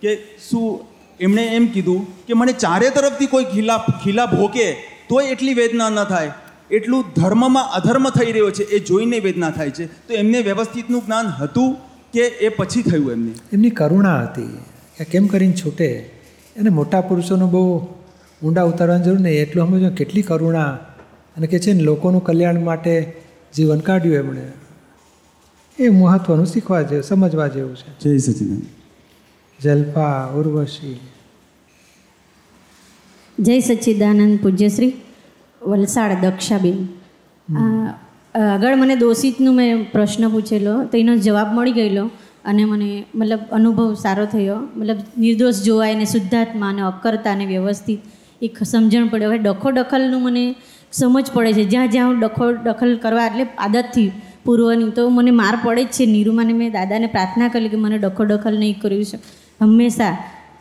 કે 0.00 0.14
શું 0.50 0.80
એમણે 1.20 1.42
એમ 1.42 1.66
કીધું 1.66 2.26
કે 2.26 2.34
મને 2.34 2.52
ચારે 2.52 2.90
તરફથી 2.90 3.26
કોઈ 3.26 3.44
ખીલા 3.44 3.78
ખીલા 4.04 4.26
ભોકે 4.26 4.72
તોય 5.08 5.26
એટલી 5.26 5.54
વેદના 5.54 5.88
ન 5.88 6.04
થાય. 6.04 6.30
એટલું 6.70 7.04
ધર્મમાં 7.16 7.70
અધર્મ 7.72 8.10
થઈ 8.10 8.32
રહ્યો 8.32 8.50
છે 8.50 8.62
એ 8.62 8.78
જોઈને 8.78 9.18
વેદના 9.18 9.50
થાય 9.50 9.70
છે. 9.70 9.86
તો 9.86 10.14
એમને 10.14 10.40
વ્યવસ્થિતનું 10.40 11.02
જ્ઞાન 11.06 11.26
હતું 11.26 11.76
કે 12.12 12.20
એ 12.20 12.48
પછી 12.48 12.82
થયું 12.82 13.12
એમને? 13.12 13.32
એમની 13.52 13.70
કરુણા 13.70 14.22
હતી. 14.22 14.58
કે 14.98 15.04
કેમ 15.04 15.26
કરીને 15.26 15.52
છૂટે? 15.52 16.00
અને 16.60 16.70
મોટા 16.70 17.00
પુરુષોનું 17.00 17.50
બહુ 17.50 17.88
ઊંડા 18.44 18.62
ઉતારવાની 18.62 19.04
જરૂર 19.04 19.20
નહીં. 19.20 19.34
એટલું 19.34 19.66
સમજો 19.66 19.90
કેટલી 19.90 20.22
કરુણા. 20.22 20.78
અને 21.36 21.46
કે 21.46 21.58
છે 21.58 21.72
ને 21.72 21.80
લોકોનું 21.80 22.24
કલ્યાણ 22.24 22.60
માટે 22.60 23.16
જીવન 23.56 23.80
કાઢ્યું 23.80 24.14
એમણે 24.14 24.52
એ 25.78 25.88
મહત્ત્વનું 25.88 26.46
શીખવા 26.46 26.82
જેવું 26.82 27.02
સમજવા 27.02 27.46
જેવું 27.46 27.76
છે. 27.76 28.00
જય 28.00 28.18
સચિદાનંદ. 28.18 28.62
જલ્પા 29.62 30.26
ઉર્વશી. 30.26 31.00
જય 33.40 33.60
સચ્ચિદાનંદ 33.60 34.38
પૂજ્યશ્રી 34.42 34.92
વલસાડ 35.62 36.12
દક્ષાબેન. 36.12 36.88
આ, 37.56 37.94
આગળ 38.54 38.76
મને 38.76 38.96
દોષિતનું 38.96 39.54
મેં 39.54 39.92
પ્રશ્ન 39.92 40.28
પૂછેલો 40.28 40.84
તો 40.84 40.98
એનો 40.98 41.16
જવાબ 41.16 41.54
મળી 41.54 41.72
ગયેલો 41.72 42.10
અને 42.44 42.64
મને 42.64 43.04
મતલબ 43.14 43.38
અનુભવ 43.52 43.94
સારો 43.94 44.24
થયો. 44.24 44.56
મતલબ 44.76 44.96
નિર્દોષ 45.18 45.54
જોવાય 45.62 45.94
અને 45.94 46.04
શુદ્ધાત્મા 46.04 46.68
અને 46.68 46.82
અકર્તા 46.82 47.32
અને 47.32 47.46
વ્યવસ્થિત 47.46 47.98
એક 48.42 48.58
સમજણ 48.72 49.08
પડે. 49.08 49.24
હવે 49.24 49.38
ડખો 49.38 49.70
દખલનું 49.70 50.22
મને 50.22 50.44
સમજ 50.92 51.26
પડે 51.34 51.52
છે. 51.52 51.64
જ્યાં 51.72 51.90
જ્યાં 51.94 52.08
હું 52.10 52.20
ડખો 52.20 52.52
દખલ 52.66 52.94
કરવા 53.04 53.26
એટલે 53.30 53.44
આદતથી 53.58 54.10
પૂર્વની. 54.44 54.92
તો 54.92 55.08
મને 55.10 55.32
માર 55.42 55.54
પડે 55.64 55.84
જ 55.84 55.96
છે 55.96 56.06
નીરુમાને 56.06 56.54
મેં 56.60 56.72
દાદાને 56.78 57.06
પ્રાર્થના 57.06 57.48
કરી 57.48 57.72
કે 57.74 57.82
મને 57.86 57.98
ડખો 57.98 58.30
દખલ 58.32 58.56
નહીં 58.62 58.80
કર્યું 58.80 59.04
છે. 59.10 59.18
હંમેશા. 59.60 60.14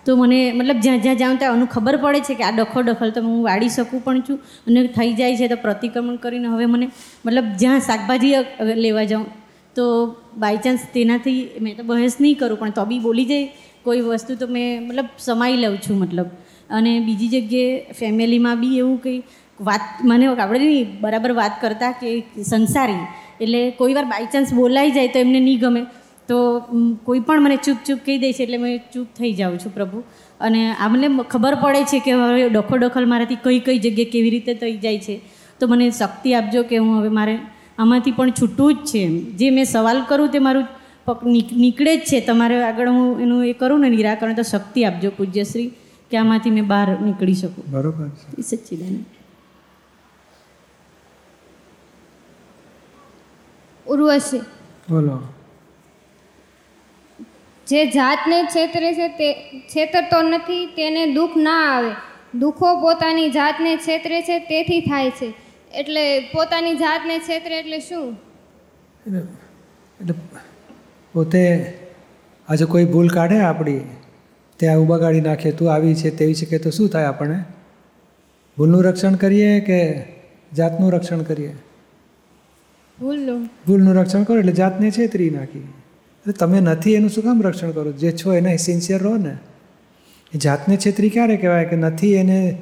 તો 0.06 0.16
મને 0.22 0.38
મતલબ 0.52 0.80
જ્યાં 0.86 1.02
જ્યાં 1.04 1.20
જાઉં 1.22 1.38
ત્યાં 1.42 1.58
એનું 1.58 1.70
ખબર 1.76 1.96
પડે 2.04 2.20
છે 2.28 2.34
કે 2.40 2.44
આ 2.44 2.56
ડખો 2.58 2.82
દખલ 2.88 3.12
તો 3.16 3.22
હું 3.28 3.38
વાળી 3.48 3.74
શકું 3.76 4.02
પણ 4.06 4.24
છું 4.28 4.40
અને 4.68 4.80
થઈ 4.98 5.12
જાય 5.20 5.38
છે 5.40 5.48
તો 5.52 5.58
પ્રતિક્રમણ 5.66 6.18
કરીને 6.24 6.48
હવે 6.54 6.66
મને 6.74 6.88
મતલબ 7.26 7.46
જ્યાં 7.62 7.80
શાકભાજી 7.80 8.34
લેવા 8.86 9.06
જાઉં, 9.12 9.26
તો 9.76 9.84
બાય 10.42 10.58
ચાન્સ 10.66 10.82
તેનાથી 10.96 11.38
મેં 11.64 11.78
તો 11.78 11.84
બહેસ 11.84 12.18
નહીં 12.22 12.36
કરું, 12.40 12.60
પણ 12.60 12.72
તો 12.72 12.86
બી 12.86 13.00
બોલી 13.00 13.26
જાય. 13.26 13.48
કોઈ 13.86 14.02
વસ્તુ 14.02 14.36
તો 14.42 14.48
મેં 14.48 14.68
મતલબ 14.88 15.08
સમાઈ 15.18 15.58
લઉં 15.64 15.78
છું 15.86 15.98
મતલબ. 16.04 16.28
અને 16.78 16.92
બીજી 17.08 17.32
જગ્યાએ 17.36 17.96
ફેમિલીમાં 18.00 18.62
બી 18.62 18.78
એવું 18.84 18.98
કંઈ 19.04 19.20
વાત, 19.68 19.84
મને 20.10 20.26
આપણે 20.28 20.60
નહીં, 20.64 20.88
બરાબર 21.04 21.32
વાત 21.42 21.56
કરતા 21.64 21.92
કે 22.02 22.10
સંસારી, 22.52 23.04
એટલે 23.44 23.62
કોઈ 23.80 23.94
વાર 23.98 24.08
બાય 24.14 24.32
ચાન્સ 24.34 24.54
બોલાઈ 24.60 24.96
જાય 24.98 25.14
તો 25.16 25.20
એમને 25.26 25.40
નહીં 25.48 25.62
ગમે. 25.64 25.84
તો 26.30 26.38
કોઈ 27.08 27.22
પણ 27.28 27.42
મને 27.46 27.56
ચૂપ 27.66 27.80
ચૂપ 27.88 28.00
કહી 28.06 28.20
દે 28.24 28.28
છે 28.36 28.44
એટલે 28.46 28.60
મેં 28.64 28.76
ચૂપ 28.94 29.08
થઈ 29.18 29.32
જાઉં 29.40 29.58
છું 29.64 29.74
પ્રભુ. 29.78 30.04
અને 30.46 30.62
આ 30.74 30.88
મને 30.94 31.08
ખબર 31.34 31.56
પડે 31.64 31.82
છે 31.92 32.00
કે 32.06 32.12
હવે 32.20 32.46
ડખો 32.56 32.76
ડખલ 32.84 33.08
મારાથી 33.14 33.42
કઈ 33.46 33.60
કઈ 33.66 33.80
જગ્યાએ 33.86 34.12
કેવી 34.14 34.34
રીતે 34.36 34.54
થઈ 34.62 34.78
જાય 34.86 35.02
છે. 35.08 35.16
તો 35.60 35.68
મને 35.72 35.90
શક્તિ 36.00 36.30
આપજો 36.38 36.64
કે 36.70 36.78
હું 36.84 36.94
હવે 37.00 37.12
મારે 37.20 37.36
આમાંથી 37.82 38.16
પણ 38.20 38.34
છૂટવું 38.40 38.74
જ 38.74 38.90
છે 38.92 39.04
એમ. 39.08 39.16
જે 39.40 39.52
મેં 39.58 39.66
સવાલ 39.74 40.00
કરું 40.10 40.32
તે 40.36 40.40
મારું 40.48 40.66
પગ 41.08 41.20
નીકળે 41.64 41.94
જ 41.98 42.04
છે. 42.10 42.18
તમારે 42.30 42.58
આગળ 42.70 42.90
હું 42.98 43.08
એનું 43.24 43.46
એ 43.52 43.54
કરું 43.62 43.82
ને 43.86 43.90
નિરાકરણ, 43.96 44.36
તો 44.40 44.46
શક્તિ 44.54 44.86
આપજો 44.90 45.12
પૂજ્યશ્રી. 45.18 45.70
કે 46.14 46.18
આમાંથી 46.18 46.52
મેં 46.52 46.68
બહાર 46.68 46.88
નીકળી 47.02 47.34
શકું. 47.34 47.70
બરોબર 47.72 48.10
છે. 48.10 48.40
એ 48.40 48.42
સચ્ચિદાનંદ 48.42 49.06
ઉર્વશી. 53.88 54.42
બોલો. 54.90 55.16
જે 57.68 57.86
જાતને 57.86 58.44
છેતરે 58.44 58.94
છે 58.94 59.08
તે 59.08 59.30
છેતરતો 59.60 60.22
નથી 60.22 60.66
તેને 60.66 61.14
દુઃખ 61.14 61.38
ના 61.38 61.58
આવે. 61.78 61.92
દુઃખો 62.36 62.76
પોતાની 62.82 63.30
જાતને 63.30 63.78
છેતરે 63.78 64.22
છે 64.22 64.40
તેથી 64.40 64.80
થાય 64.82 65.10
છે. 65.10 65.34
એટલે 65.74 66.20
પોતાની 66.20 66.76
જાતને 66.76 67.20
છેતરે 67.20 67.60
એટલે 67.60 67.80
શું? 67.80 68.14
એટલે 69.08 69.20
એટલે 70.00 70.14
પોતે 71.14 71.44
આજે 72.48 72.66
કોઈ 72.66 72.86
ભૂલ 72.86 73.08
કાઢે 73.08 73.40
આપણી? 73.42 73.82
ત્યાં 74.64 74.76
આવું 74.76 74.88
બગાડી 74.88 75.22
નાખે 75.22 75.52
તું 75.52 75.74
આવી 75.74 75.96
છે 75.96 76.18
તેવી 76.18 76.34
છે 76.34 76.46
કે 76.46 76.58
તો 76.58 76.70
શું 76.70 76.90
થાય 76.90 77.06
આપણે 77.06 77.44
ભૂલનું 78.58 78.84
રક્ષણ 78.84 79.16
કરીએ 79.16 79.60
કે 79.60 80.04
જાતનું 80.56 80.92
રક્ષણ 80.92 81.22
કરીએ? 81.22 81.56
ભૂલનું. 83.00 83.50
ભૂલનું 83.68 83.96
રક્ષણ 83.96 84.24
કરો 84.24 84.40
એટલે 84.40 84.52
જાતને 84.52 84.92
છેતરી 84.92 85.30
નાખી. 85.30 85.60
એટલે 85.60 86.34
તમે 86.34 86.60
નથી 86.60 86.94
એનું 86.94 87.10
શું 87.10 87.24
કામ 87.24 87.42
રક્ષણ 87.42 87.72
કરો? 87.72 87.92
જે 87.92 88.12
છો 88.12 88.34
એને 88.34 88.58
સિન્સિયર 88.58 89.04
રહો 89.04 89.18
ને. 89.18 89.38
એ 90.36 90.38
જાતને 90.38 90.78
છેતરી 90.78 91.10
ક્યારે 91.10 91.38
કહેવાય 91.38 91.66
કે 91.66 91.76
નથી 91.76 92.14
એને 92.14 92.58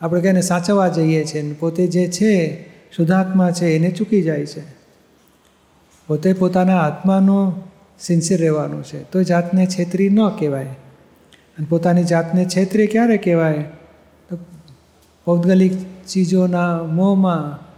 આપણે 0.00 0.20
કહે 0.20 0.40
સાચવવા 0.40 0.88
જઈએ 0.88 1.24
છીએ 1.24 1.42
ને. 1.42 1.52
પોતે 1.52 1.86
જે 1.86 2.08
છે 2.08 2.64
શુદ્ધાત્મા 2.96 3.50
છે 3.50 3.76
એને 3.76 3.90
ચૂકી 3.90 4.22
જાય 4.22 4.46
છે. 4.46 4.60
પોતે 6.06 6.32
પોતાના 6.32 6.80
આત્માનું 6.80 7.54
સિન્સિયર 8.00 8.40
રહેવાનું 8.40 8.84
છે. 8.84 9.10
તો 9.10 9.22
જાતને 9.22 9.66
છેતરી 9.66 10.08
ન 10.08 10.28
કહેવાય. 10.28 10.66
અને 11.58 11.66
પોતાની 11.70 12.04
જાતને 12.04 12.44
છેતરી 12.44 12.86
ક્યારે 12.86 13.16
કહેવાય? 13.16 13.64
તો 14.28 14.38
પૌદ્ગલિક 15.24 15.72
ચીજોના 16.08 16.82
મોંમાં 16.82 17.72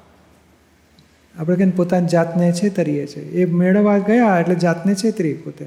આપણે 1.40 1.56
કહીને 1.56 1.72
પોતાની 1.76 2.06
જાતને 2.06 2.52
છેતરીએ 2.52 3.06
છીએ. 3.06 3.24
એ 3.24 3.44
મેળવવા 3.44 3.98
ગયા 3.98 4.38
એટલે 4.40 4.54
જાતને 4.54 4.94
છેતરી 4.94 5.34
પોતે. 5.34 5.66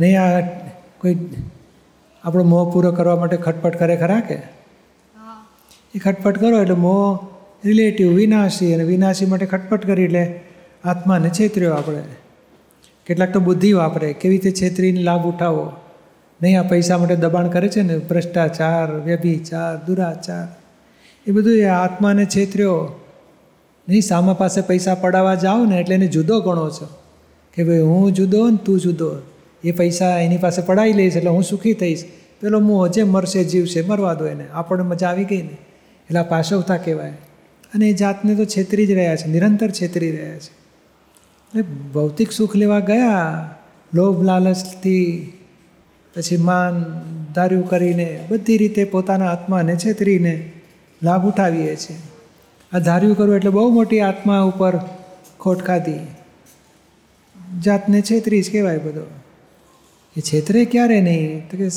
નહીં 0.00 0.22
આ 0.22 0.40
કોઈ 0.98 1.16
આપણો 2.24 2.44
મોં 2.44 2.72
પૂરો 2.72 2.92
કરવા 2.92 3.16
માટે 3.16 3.36
ખટપટ 3.36 3.78
કરે 3.78 3.96
ખરા 3.96 4.20
કે? 4.20 4.38
એ 5.94 5.98
ખટપટ 5.98 6.38
કરો 6.38 6.62
એટલે 6.62 6.74
મોં 6.74 7.26
રિલેટિવ 7.64 8.12
વિનાશી 8.12 8.74
અને 8.74 8.84
વિનાશી 8.84 9.26
માટે 9.26 9.46
ખટપટ 9.46 9.86
કરી 9.86 10.02
એટલે 10.02 10.40
આત્માને 10.84 11.28
છેતર્યો 11.28 11.74
આપણે. 11.74 12.02
કેટલાક 13.06 13.32
તો 13.32 13.40
બુદ્ધિ 13.40 13.72
વાપરે. 13.72 14.12
કેવી 14.12 14.34
રીતે 14.34 14.50
છેતરીને 14.50 15.02
લાભ 15.02 15.26
ઉઠાવો? 15.26 15.72
નહીં 16.42 16.60
આ 16.60 16.62
પૈસા 16.62 16.98
માટે 16.98 17.16
દબાણ 17.16 17.48
કરે 17.48 17.68
છે 17.68 17.82
ને, 17.82 17.98
ભ્રષ્ટાચાર, 17.98 19.00
વ્યભિચાર, 19.00 19.76
દુરાચાર, 19.86 20.48
એ 21.26 21.32
બધું 21.32 21.52
એ 21.52 21.64
આત્માને 21.64 22.24
છેતર્યો. 22.24 23.00
નહીં, 23.88 24.02
સામા 24.02 24.32
પાસે 24.32 24.60
પૈસા 24.60 24.94
પડાવવા 24.94 25.34
જાઓ 25.34 25.64
ને, 25.64 25.80
એટલે 25.80 25.94
એને 25.94 26.06
જુદો 26.06 26.40
ગણો 26.40 26.70
છો. 26.70 26.88
કે 27.54 27.64
ભાઈ, 27.64 27.78
હું 27.78 28.12
જુદો 28.12 28.50
ને 28.50 28.56
તું 28.56 28.80
જુદો. 28.80 29.16
એ 29.64 29.70
પૈસા 29.70 30.18
એની 30.18 30.36
પાસે 30.36 30.62
પડાવી 30.62 30.92
લઈશ 30.92 31.16
એટલે 31.16 31.30
હું 31.30 31.42
સુખી 31.42 31.72
થઈશ. 31.72 32.04
પેલો 32.40 32.60
હું 32.60 32.86
હજે 32.86 33.02
મરશે, 33.02 33.44
જીવશે, 33.44 33.82
મરવા 33.82 34.14
દો 34.14 34.26
એને. 34.26 34.44
આપણને 34.52 34.84
મજા 34.84 35.08
આવી 35.08 35.24
ગઈ 35.24 35.42
ને. 35.42 35.56
એટલે 36.06 36.18
આ 36.18 36.22
પાછવતા 36.22 36.76
કહેવાય. 36.76 37.10
અને 37.74 37.86
એ 37.86 37.92
જાતને 37.92 38.34
તો 38.34 38.44
છેતરી 38.44 38.86
જ 38.86 38.90
રહ્યા 38.90 39.16
છે, 39.16 39.26
નિરંતર 39.26 39.70
છેતરી 39.70 40.10
રહ્યા 40.10 40.38
છે. 40.38 40.66
એટલે 41.46 41.62
ભૌતિક 41.92 42.32
સુખ 42.32 42.56
લેવા 42.56 42.78
ગયા, 42.78 43.50
લોભ, 43.94 44.22
લાલચથી 44.22 45.32
પછી 46.16 46.36
માન 46.36 47.02
ધાર્યું 47.34 47.68
કરીને 47.68 48.26
બધી 48.28 48.56
રીતે 48.56 48.84
પોતાના 48.84 49.30
આત્માને 49.30 49.76
છેતરીને 49.76 50.52
લાભ 51.02 51.26
ઉઠાવીએ 51.26 51.76
છીએ. 51.76 51.96
આ 52.72 52.78
ધાર્યું 52.78 53.16
કરવું 53.16 53.36
એટલે 53.36 53.50
બહુ 53.50 53.72
મોટી 53.72 54.00
આત્મા 54.00 54.40
ઉપર 54.40 54.80
ખોટ 55.40 55.58
ખાધી. 55.58 55.98
જાતને 57.60 58.00
છેતરી 58.00 58.42
જ 58.42 58.52
કહેવાય 58.52 58.78
બધો. 58.78 59.06
એ 60.16 60.20
છેતરે 60.20 60.64
ક્યારે 60.64 61.00
નહીં? 61.00 61.50
તો 61.50 61.56
કે 61.56 61.68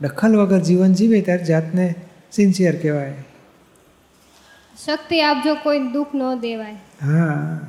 દખલ 0.00 0.36
વગર 0.36 0.58
જીવન 0.58 0.92
જીવે 0.92 1.20
ત્યારે 1.20 1.44
જાતને 1.44 1.94
સિન્સિયર 2.32 2.76
કહેવાય. 2.76 3.14
શક્તિ 4.86 5.20
આપજો 5.20 5.54
કોઈ 5.54 5.78
દુઃખ 5.78 6.08
ન 6.14 6.40
દેવાય. 6.40 6.72
હા. 7.02 7.60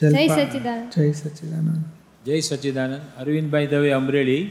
જય 0.00 0.28
સચિદાન 0.28 0.90
જય 0.90 1.12
સચ્ચિદાનંદ 1.12 1.84
જય 2.26 2.40
સચ્ચિદાનંદ 2.40 3.20
અરવિંદભાઈ 3.20 3.66
દવે 3.66 3.90
અમરેલી. 3.90 4.50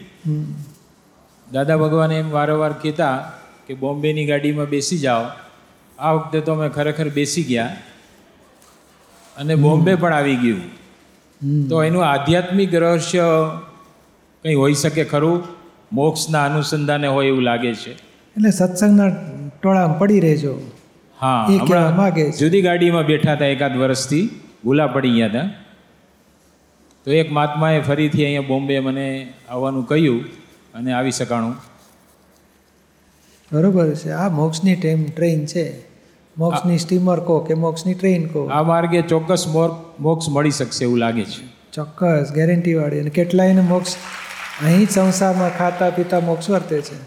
દાદા 1.51 1.77
ભગવાન 1.77 2.11
એમ 2.11 2.31
વારંવાર 2.31 2.71
કહેતા 2.71 3.31
કે 3.67 3.73
બોમ્બેની 3.73 4.25
ગાડીમાં 4.25 4.65
બેસી 4.65 4.97
જાઓ. 4.97 5.25
આ 5.99 6.11
વખતે 6.11 6.39
તો 6.39 6.51
અમે 6.53 6.69
ખરેખર 6.69 7.09
બેસી 7.09 7.43
ગયા. 7.43 7.77
અને 9.38 9.55
બોમ્બે 9.55 9.95
પણ 9.95 10.13
આવી 10.13 10.35
ગયું. 10.35 10.65
તો 11.69 11.83
એનું 11.83 12.05
આધ્યાત્મિક 12.05 12.75
રહસ્ય 12.75 13.23
કંઈ 14.43 14.53
હોઈ 14.55 14.73
શકે 14.73 15.03
ખરું? 15.03 15.43
મોક્ષના 15.91 16.45
અનુસંધાને 16.45 17.07
હોય 17.07 17.27
એવું 17.27 17.41
લાગે 17.41 17.73
છે. 17.75 17.93
એટલે 17.93 18.51
સત્સંગના 18.51 19.09
ટોળા 19.61 19.88
પડી 19.88 20.19
રહેજો. 20.19 20.59
હા 21.19 21.47
જુદી 22.39 22.61
ગાડીમાં 22.61 23.05
બેઠા 23.05 23.33
હતા 23.33 23.45
એકાદ 23.45 23.77
વર્ષથી. 23.77 24.29
ભૂલા 24.63 24.88
પડી 24.88 25.09
ગયા 25.09 25.27
હતા. 25.27 25.49
તો 27.05 27.11
એક 27.11 27.31
મહાત્માએ 27.31 27.81
ફરીથી 27.81 28.25
અહીંયા 28.25 28.47
બોમ્બે 28.47 28.79
મને 28.79 29.33
આવવાનું 29.49 29.87
કહ્યું 29.87 30.23
અને 30.73 30.91
આવી 30.91 31.11
શકાણું. 31.11 31.55
બરોબર 33.51 33.93
છે. 33.95 34.09
આ 34.11 34.29
મોક્ષની 34.29 34.75
ટેમ 34.75 35.05
ટ્રેન 35.05 35.45
છે. 35.45 35.65
મોક્ષની 36.37 36.77
સ્ટીમર 36.77 37.19
કહો 37.19 37.39
કે 37.39 37.53
મોક્ષની 37.53 37.93
ટ્રેન 37.93 38.25
કહો? 38.25 38.45
આ 38.45 38.63
માર્ગે 38.63 39.01
ચોક્કસ 39.01 39.45
મોક્ષ 39.99 40.29
મળી 40.29 40.51
શકશે 40.51 40.83
એવું 40.85 40.97
લાગે 40.97 41.25
છે. 41.25 41.45
ચોક્કસ 41.73 42.31
ગેરંટીવાળી 42.35 42.99
અને 42.99 43.09
કેટલાયને 43.09 43.61
મોક્ષ 43.61 43.95
અહીં 44.63 44.85
જ 44.85 44.89
સંસારમાં 44.89 45.57
ખાતા 45.57 45.89
પીતા 45.89 46.19
મોક્ષ 46.19 46.49
વર્તે 46.49 46.81
છે. 46.81 46.97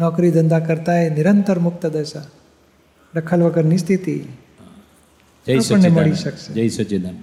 નોકરી 0.00 0.30
ધંધા 0.30 0.58
કરતા 0.58 0.96
એ 1.02 1.08
નિરંતર 1.10 1.58
મુક્ત 1.58 1.86
દશા. 1.86 2.24
રખલ 3.14 3.42
વગરની 3.42 3.78
સ્થિતિ. 3.78 4.18
જય 5.46 5.58
સચિદાન 5.58 5.92
મળી 5.92 6.14
શકશે. 6.14 6.52
જય 6.52 6.68
સચિદાન 6.68 7.16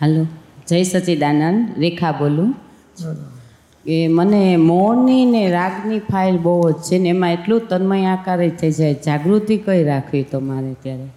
હાલો. 0.00 0.26
જય 0.68 0.82
સચિદાનંદ, 0.82 1.68
રેખા 1.78 2.12
બોલું. 2.12 2.52
કે 3.84 4.08
મને 4.08 4.56
મોરની 4.56 5.24
ને 5.24 5.50
રાગની 5.50 5.98
ફાઇલ 5.98 6.38
બહુ 6.38 6.70
જ 6.70 6.74
છે 6.74 6.98
ને 6.98 7.08
એમાં 7.08 7.32
એટલું 7.32 7.68
તન્મય 7.68 8.04
આકારે 8.04 8.48
થઈ 8.50 8.72
જાય, 8.72 8.94
જાગૃતિ 8.94 9.56
કઈ 9.56 9.84
રાખવી 9.84 10.22
તો 10.22 10.40
મારે 10.40 10.74
ત્યારે? 10.82 11.08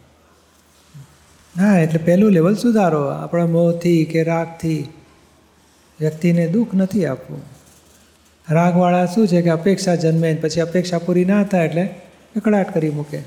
હા 1.56 1.80
એટલે 1.80 2.00
પહેલું 2.06 2.32
લેવલ 2.32 2.56
સુધારો. 2.56 3.04
આપણા 3.06 3.46
મોહથી 3.46 4.06
કે 4.06 4.24
રાગથી 4.24 4.88
વ્યક્તિને 6.00 6.48
દુઃખ 6.48 6.74
નથી 6.76 7.06
આપવું. 7.06 7.42
રાગવાળા 8.50 9.06
શું 9.06 9.28
છે 9.28 9.42
કે 9.42 9.50
અપેક્ષા 9.50 9.96
જન્મે 9.96 10.34
પછી 10.34 10.62
અપેક્ષા 10.62 10.98
પૂરી 10.98 11.26
ના 11.26 11.44
થાય 11.44 11.66
એટલે 11.66 11.86
કકડાટ 12.36 12.74
કરી 12.74 12.90
મૂકે. 12.90 13.18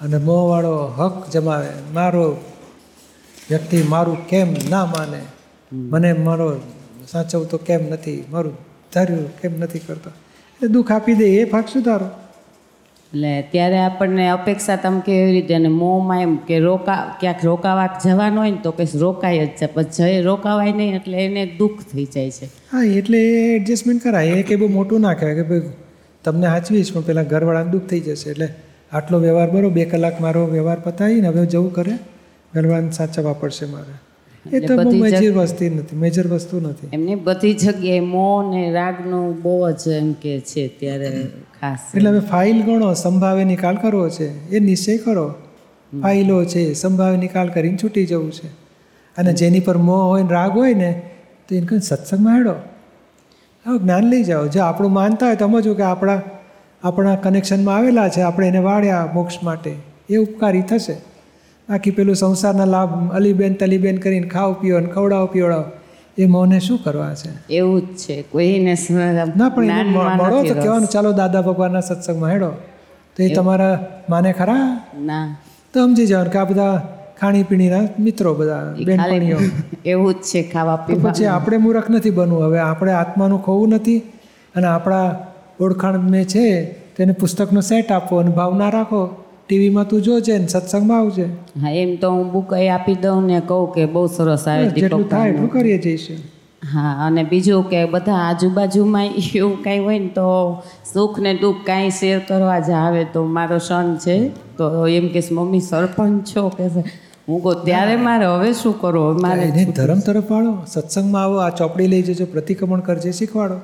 અને 0.00 0.18
મોહવાળો 0.18 0.86
હક 0.86 1.30
જમાવે. 1.30 1.68
મારો 1.92 2.36
વ્યક્તિ 3.50 3.82
મારું 3.82 4.26
કેમ 4.26 4.54
ના 4.70 4.86
માને? 4.86 5.20
મને 5.72 6.12
મારો 6.12 6.60
સાચવતો 7.08 7.58
કેમ 7.58 7.80
નથી? 7.90 8.24
મારું 8.30 8.54
ધાર્યું 8.94 9.40
કેમ 9.40 9.60
નથી 9.60 9.78
કરતો? 9.78 10.10
એ 10.60 10.66
દુઃખ 10.66 10.92
આપી 10.92 11.14
દે 11.14 11.24
એ 11.24 11.44
ભાગ 11.44 11.64
સુધારો. 11.72 12.06
એટલે 13.12 13.42
ત્યારે 13.52 13.78
આપણને 13.78 14.28
અપેક્ષા 14.28 14.76
તમે 14.76 15.00
કેવી 15.00 15.32
રીતે 15.32 15.54
અને 15.54 15.68
મોંમાં 15.68 16.22
એમ 16.22 16.36
કે 16.36 16.58
રોકા 16.58 17.16
ક્યાંક 17.20 17.44
રોકાવા 17.44 17.88
જવાનું 18.04 18.38
હોય 18.38 18.50
ને 18.50 18.56
તો 18.62 18.70
કંઈ 18.70 18.86
રોકાય 18.94 19.46
જ 19.46 19.48
છે 19.48 19.66
પછી 19.66 19.90
જઈ 19.96 20.20
રોકાવાય 20.20 20.72
નહીં 20.72 20.96
એટલે 20.96 21.18
એને 21.24 21.56
દુઃખ 21.58 21.80
થઈ 21.92 22.04
જાય 22.04 22.30
છે. 22.30 22.46
હા 22.46 22.82
એટલે 22.82 23.18
એ 23.18 23.56
એડજસ્ટમેન્ટ 23.56 24.02
કરાય. 24.02 24.26
એ 24.26 24.42
કંઈ 24.42 24.56
બહુ 24.56 24.68
મોટું 24.68 25.00
ના 25.00 25.14
કહેવાય 25.14 25.34
કે 25.34 25.42
ભાઈ 25.42 25.72
તમને 26.24 26.46
સાચવીશ 26.46 26.92
પણ 26.92 27.00
પેલા 27.00 27.22
ઘરવાળાને 27.22 27.70
દુઃખ 27.70 27.82
થઈ 27.82 28.00
જશે. 28.00 28.30
એટલે 28.30 28.48
આટલો 28.92 29.18
વ્યવહાર 29.18 29.50
બરો 29.50 29.70
બે 29.70 29.84
કલાક 29.84 30.20
મારો 30.20 30.46
વ્યવહાર 30.46 30.80
પતાવીને 30.80 31.28
હવે 31.28 31.46
જવું 31.46 31.72
કરે. 31.72 31.98
ઘરવાળાને 32.54 32.90
સાચવવા 32.90 33.32
પડશે 33.32 33.66
મારે. 33.66 33.98
એ 34.56 34.60
તો 34.60 34.74
મેજર 34.90 35.32
વસ્તુ 35.32 35.64
નથી 35.64 35.96
મેજર 35.96 36.26
વસ્તુ 36.26 36.60
નથી. 36.60 36.88
એમને 36.92 37.14
બધી 37.14 37.54
જગ્યાએ 37.54 38.00
મો 38.00 38.50
ને 38.52 38.72
રાગનું 38.72 39.42
બહુ 39.42 39.70
જ 39.70 39.88
એમ 39.88 40.12
કે 40.12 40.40
છે 40.40 40.68
ત્યારે 40.68 41.26
ખાસ. 41.60 41.78
એટલે 41.94 42.10
હવે 42.10 42.20
ફાઇલ 42.20 42.62
ગણો 42.62 42.94
સંભાવે 42.94 43.44
નિકાલ 43.44 43.76
કરવો 43.76 44.08
છે 44.08 44.48
એ 44.48 44.58
નિશ્ચય 44.58 44.98
કરો. 44.98 45.34
ફાઇલો 46.02 46.44
છે 46.44 46.74
સંભાવે 46.74 47.16
નિકાલ 47.16 47.48
કરીને 47.48 47.78
છૂટી 47.82 48.06
જવું 48.06 48.32
છે. 48.32 48.46
અને 49.16 49.32
જેની 49.32 49.60
પર 49.60 49.76
મોહ 49.76 50.02
હોય 50.02 50.22
ને 50.22 50.28
રાગ 50.30 50.50
હોય 50.50 50.74
ને 50.74 51.02
તો 51.48 51.54
એને 51.54 51.66
કંઈ 51.66 51.80
સત્સંગમાં 51.80 52.36
હેડો. 52.36 52.54
હવે 53.66 53.78
જ્ઞાન 53.78 54.04
લઈ 54.04 54.24
જાઓ. 54.24 54.46
જો 54.46 54.62
આપણું 54.62 54.92
માનતા 54.92 55.26
હોય 55.26 55.36
તો 55.36 55.46
સમજો 55.46 55.74
કે 55.74 55.82
આપણા 55.82 56.22
આપણા 56.82 57.14
કનેક્શનમાં 57.16 57.76
આવેલા 57.76 58.08
છે 58.08 58.20
આપણે 58.20 58.48
એને 58.48 58.58
વાળ્યા 58.58 59.08
મોક્ષ 59.14 59.42
માટે. 59.42 59.74
એ 60.10 60.16
ઉપકારી 60.16 60.62
થશે. 60.62 60.96
બાકી 61.70 61.90
પેલું 61.90 62.16
સંસારના 62.16 62.66
લાભ 62.66 62.94
અલીબેન 63.14 63.54
તલીબેન 63.54 63.98
કરીને 63.98 64.26
ખાવ 64.26 64.54
પીઓ 64.54 64.80
ને 64.80 64.86
ખવડાવો 64.86 65.26
પીવડાવ. 65.26 65.64
એ 66.18 66.26
મોને 66.26 66.60
શું 66.60 66.78
કરવા 66.78 67.14
છે? 67.14 67.30
એવું 67.50 67.80
જ 67.80 67.96
છે. 67.96 68.22
કોઈને 68.22 68.74
ના 69.36 69.50
પણ 69.50 69.92
મળો 70.16 70.42
તો 70.42 70.54
કહેવાનું 70.54 70.88
ચાલો 70.88 71.12
દાદા 71.12 71.42
ભગવાનના 71.42 71.80
સત્સંગમાં 71.80 72.32
હેડો. 72.32 72.50
તો 73.16 73.22
એ 73.22 73.28
તમારા 73.28 73.76
માને 74.08 74.32
ખરા? 74.32 74.64
ના. 75.00 75.26
તો 75.74 75.86
સમજી 75.86 76.06
જવાનું 76.06 76.32
કે 76.32 76.38
આ 76.38 76.44
બધા 76.44 76.74
ખાણીપીણીના 77.20 77.84
મિત્રો 77.98 78.34
બધા 78.34 78.62
બેનપણીઓ. 78.86 79.38
એવું 79.92 80.14
જ 80.14 80.22
છે 80.22 80.42
ખાવા 80.42 80.76
પીવા 80.76 81.12
પછી 81.12 81.26
આપણે 81.26 81.56
મૂરખ 81.56 81.90
નથી 81.90 82.10
બનવું. 82.10 82.44
હવે 82.44 82.58
આપણે 82.58 82.92
આત્માનું 82.92 83.42
ખોવું 83.42 83.70
નથી 83.70 83.98
અને 84.54 84.66
આપણા 84.66 85.08
ઓળખાણ 85.60 85.98
મેં 85.98 86.24
છે 86.24 86.46
તેને 86.96 87.12
પુસ્તકનો 87.12 87.60
સેટ 87.60 87.92
આપો 87.92 88.18
અને 88.18 88.30
ભાવ 88.30 88.52
ના 88.56 88.70
રાખો. 88.70 89.02
ટીવીમાં 89.50 89.86
તું 89.86 90.02
જોજે 90.02 90.38
ને 90.38 90.48
સત્સંગમાં 90.48 91.00
આવજે. 91.00 91.24
હા 91.62 91.70
એમ 91.74 91.96
તો 91.98 92.10
હું 92.10 92.28
બુક 92.30 92.52
એ 92.56 92.68
આપી 92.70 92.94
દઉં 92.96 93.24
ને 93.26 93.40
કહું 93.42 93.72
કે 93.74 93.86
બહુ 93.88 94.02
સરસ 94.08 94.44
આવે 94.48 94.66
જેટલું 94.76 95.08
થાય 95.08 95.32
એટલું 95.32 95.50
કરીએ 95.50 95.78
જઈશું 95.78 96.20
હા 96.62 96.92
અને 97.00 97.22
બીજું 97.24 97.64
કે 97.64 97.80
બધા 97.86 98.20
આજુબાજુમાં 98.22 99.10
એવું 99.34 99.56
કાંઈ 99.64 99.84
હોય 99.84 99.98
ને 99.98 100.10
તો 100.10 100.26
સુખ 100.84 101.18
ને 101.18 101.32
દુઃખ 101.36 101.62
કાંઈ 101.66 101.90
શેર 101.90 102.18
કરવા 102.28 102.58
જ 102.60 102.70
આવે. 102.78 103.02
તો 103.12 103.24
મારો 103.28 103.58
સન 103.60 103.88
છે 103.98 104.16
તો 104.56 104.64
એમ 104.88 105.08
કે 105.08 105.20
મમ્મી 105.30 105.60
સરપંચ 105.62 106.24
છો? 106.26 106.44
કે 106.50 106.66
હું 107.28 107.42
કહું 107.42 107.64
ત્યારે 107.64 107.96
મારે 107.96 108.26
હવે 108.26 108.52
શું 108.52 108.74
કરો 108.80 109.02
મારે 109.22 109.42
એને 109.42 109.64
ધર્મ 109.64 110.00
તરફ 110.00 110.30
વાળો 110.30 110.52
સત્સંગમાં 110.66 111.22
આવો 111.22 111.36
આ 111.36 111.48
ચોપડી 111.50 111.86
લઈ 111.86 112.02
જજો 112.02 112.26
પ્રતિક્રમણ 112.26 112.80
કરજે 112.80 113.12
શીખવાડો. 113.12 113.58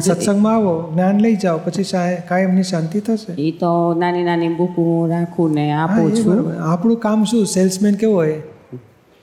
સત્સંગમાં 0.00 0.54
આવો 0.54 0.74
જ્ઞાન 0.92 1.20
લઈ 1.20 1.36
જાઓ 1.36 1.58
પછી 1.64 1.84
કાયમની 2.28 2.62
શાંતિ 2.62 3.00
થશે? 3.00 3.32
એ 3.32 3.50
તો 3.50 3.72
નાની 3.94 4.22
નાની 4.22 4.48
બુક 4.48 4.78
હું 4.78 5.08
રાખું 5.10 5.54
ને 5.54 5.64
આપું 5.72 6.14
છું. 6.16 6.62
આપણું 6.62 6.98
કામ 6.98 7.24
શું? 7.24 7.46
સેલ્સમેન 7.46 7.94
કેવો 7.94 8.14
હોય? 8.14 8.36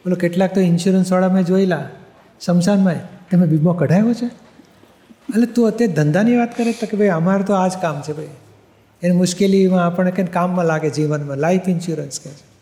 બોલો 0.03 0.15
કેટલાક 0.15 0.55
તો 0.55 0.61
ઇન્સ્યોરન્સવાળા 0.61 1.29
મેં 1.29 1.45
જોયેલા. 1.45 1.85
શમશાનમાં 2.41 2.99
તમે 3.31 3.47
વીમો 3.47 3.73
કઢાવ્યો 3.73 4.13
છે? 4.13 4.27
એટલે 5.29 5.45
તું 5.45 5.67
અત્યારે 5.67 5.93
ધંધાની 5.93 6.37
વાત 6.37 6.57
કરે 6.57 6.71
તો 6.71 6.85
કે 6.91 6.97
ભાઈ 6.97 7.15
અમારે 7.21 7.43
તો 7.43 7.53
આ 7.53 7.67
જ 7.67 7.81
કામ 7.81 7.97
છે 8.01 8.13
ભાઈ. 8.13 8.35
એની 9.03 9.15
મુશ્કેલીમાં 9.15 9.85
આપણને 9.85 10.11
કંઈ 10.11 10.35
કામમાં 10.37 10.65
લાગે 10.65 10.89
જીવનમાં? 10.89 11.37
લાઈફ 11.37 11.69
ઇન્સ્યોરન્સ 11.69 12.19
કહે 12.19 12.31
છે. 12.31 12.56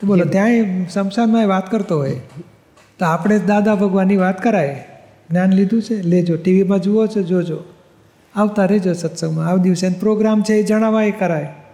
તો 0.00 0.06
બોલો 0.06 0.24
ત્યાંય 0.24 0.64
શમશાનમાં 0.94 1.42
એ 1.42 1.46
વાત 1.46 1.70
કરતો 1.70 1.98
હોય. 1.98 2.20
તો 2.98 3.04
આપણે 3.04 3.38
દાદા 3.38 3.74
ભગવાનની 3.74 4.16
વાત 4.16 4.42
કરાય. 4.42 4.84
જ્ઞાન 5.30 5.52
લીધું 5.52 5.82
છે? 5.82 6.02
લેજો. 6.02 6.36
ટીવીમાં 6.36 6.78
જુઓ 6.78 7.06
છો 7.06 7.22
જોજો. 7.22 7.58
આવતા 8.34 8.64
રહેજો 8.64 8.92
સત્સંગમાં. 8.92 9.46
આવ 9.46 9.58
દિવસે 9.58 9.88
પ્રોગ્રામ 9.88 10.42
છે 10.42 10.54
એ 10.54 10.62
જણાવાય 10.62 11.10
કરાય. 11.10 11.65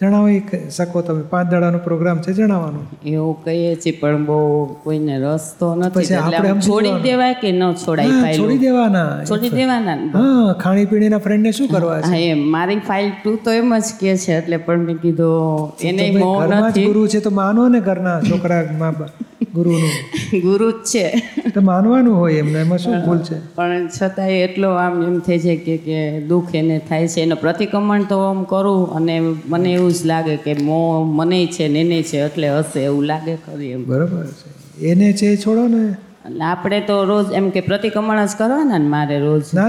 જણાવી 0.00 0.60
શકો 0.76 1.00
તમે 1.06 1.22
પાંચ 1.32 1.48
દાડાનો 1.52 1.78
પ્રોગ્રામ 1.86 2.18
છે 2.26 2.32
જણાવવાનો. 2.32 2.80
એવું 3.14 3.34
કહીએ 3.44 3.72
છીએ 3.84 3.94
પણ 4.00 4.22
બહુ 4.24 4.38
કોઈને 4.84 5.16
રસ 5.18 5.46
તો 5.60 5.68
નથી 5.74 6.14
આપણે 6.18 6.54
છોડી. 6.68 6.94
દેવાય 7.08 7.36
કે 7.42 7.52
ન 7.52 7.62
છોડાય 7.84 8.34
છોડી 8.38 8.60
દેવાના. 8.66 9.08
છોડી 9.30 9.52
દેવાના? 9.58 9.96
હા 10.18 10.52
ખાણીપીણીના 10.62 11.22
ફ્રેન્ડને 11.26 11.52
શું 11.58 11.68
કરવા 11.68 12.00
છે? 12.06 12.20
એમ 12.30 12.44
મારી 12.56 12.78
ફાઇલ 12.90 13.10
ટુ 13.16 13.34
તો 13.44 13.56
એમ 13.60 13.74
જ 13.78 13.98
કે 14.00 14.16
છે 14.24 14.36
એટલે 14.38 14.56
પણ 14.68 14.86
મેં 14.90 14.96
કીધું 14.96 15.88
એને 15.90 16.06
ગુરુ 16.86 17.06
છે 17.14 17.20
તો 17.26 17.30
માનો 17.40 17.68
ને 17.74 17.80
ઘરના 17.80 18.20
છોકરા 18.30 18.62
મા 18.78 18.94
બા 19.00 19.10
ગુરુનું. 19.54 20.40
ગુરુ 20.40 20.70
જ 20.70 20.74
છે. 20.84 21.06
તો 21.54 21.60
માનવાનું 21.60 22.18
હોય 22.18 22.34
એમને 22.34 22.58
એમાં 22.60 22.78
શું 22.78 22.96
ભૂલ 23.04 23.18
છે? 23.18 23.38
પણ 23.54 23.86
છતાંય 23.88 24.32
એટલો 24.46 24.70
આમ 24.74 25.02
એમ 25.02 25.18
થઈ 25.18 25.38
છે 25.38 25.56
કે 25.56 25.76
કે 25.76 25.98
દુઃખ 26.20 26.54
એને 26.54 26.76
થાય 26.88 27.08
છે. 27.08 27.20
એનો 27.20 27.36
પ્રતિક્રમણ 27.36 28.02
તો 28.02 28.18
આમ 28.24 28.44
કરું 28.44 28.82
અને 28.94 29.14
મને 29.46 29.70
એવું 29.72 29.92
જ 29.92 30.06
લાગે 30.06 30.36
કે 30.36 30.52
મો 30.62 30.80
મને 31.04 31.46
છે 31.46 31.68
ને 31.68 31.80
એને 31.80 32.02
છે 32.02 32.18
એટલે 32.18 32.48
હશે 32.50 32.80
એવું 32.80 33.04
લાગે 33.04 33.34
ખરી 33.36 33.70
એમ. 33.70 33.82
બરાબર 33.86 34.26
છે. 34.26 34.48
એને 34.86 35.12
છે 35.12 35.36
છોડો 35.36 35.64
ને. 35.68 35.84
આપણે 36.44 36.80
તો 36.80 36.96
રોજ 37.04 37.32
એમ 37.32 37.46
કે 37.50 37.60
પ્રતિક્રમણ 37.60 38.26
જ 38.26 38.36
કરવાના 38.38 38.78
ને 38.78 38.88
મારે 38.88 39.18
રોજ 39.18 39.42
ના. 39.54 39.68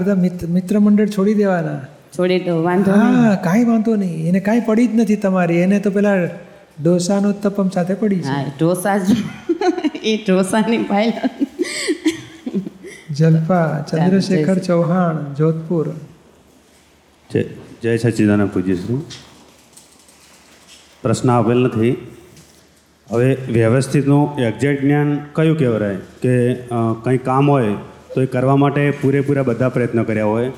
બધા 0.00 0.14
મિત્ર 0.48 0.78
મંડળ 0.78 1.08
છોડી 1.08 1.34
દેવાના. 1.34 1.78
છોડી 2.18 2.38
તો 2.38 2.62
વાંધો 2.62 2.92
હા 2.92 3.34
કાંઈ 3.44 3.64
વાંધો 3.64 3.96
નહીં. 3.96 4.28
એને 4.28 4.40
કાંઈ 4.40 4.62
પડી 4.66 4.86
જ 4.86 4.94
નથી 4.94 5.16
તમારી. 5.16 5.56
એને 5.56 5.78
તો 5.78 5.90
પેલા 5.90 6.14
ડોસાનો 6.82 7.32
તપમ 7.32 7.68
સાથે 7.68 7.94
પડી 7.94 8.18
છે. 8.18 8.26
હા 8.26 8.44
ઢોસા 8.60 8.96
જ 8.98 9.16
એ 10.02 10.16
ઢોસાની 10.26 10.78
ફાઇલ 10.78 11.12
જલ્પા 13.10 13.62
ચંદ્રશેખર 13.90 14.58
ચૌહાણ 14.58 15.34
જોધપુર. 15.34 15.84
જય 17.30 17.44
જય 17.82 17.96
સચ્ચિદાનંદ 17.96 18.50
પૂજ્યશ્રી. 18.50 18.98
પ્રશ્ન 21.02 21.30
આપેલ 21.30 21.58
નથી. 21.58 21.90
હવે 23.10 23.36
વ્યવસ્થિતનું 23.50 24.38
એક્ઝેક્ટ 24.38 24.82
જ્ઞાન 24.82 25.18
કયું 25.32 25.58
કહેવાય? 25.58 25.96
કે 26.22 26.54
કંઈ 27.04 27.18
કામ 27.18 27.50
હોય 27.50 27.74
તો 28.14 28.22
એ 28.22 28.26
કરવા 28.26 28.56
માટે 28.56 28.90
પૂરેપૂરા 28.90 29.42
બધા 29.42 29.68
પ્રયત્નો 29.68 30.04
કર્યા 30.04 30.24
હોય. 30.24 30.52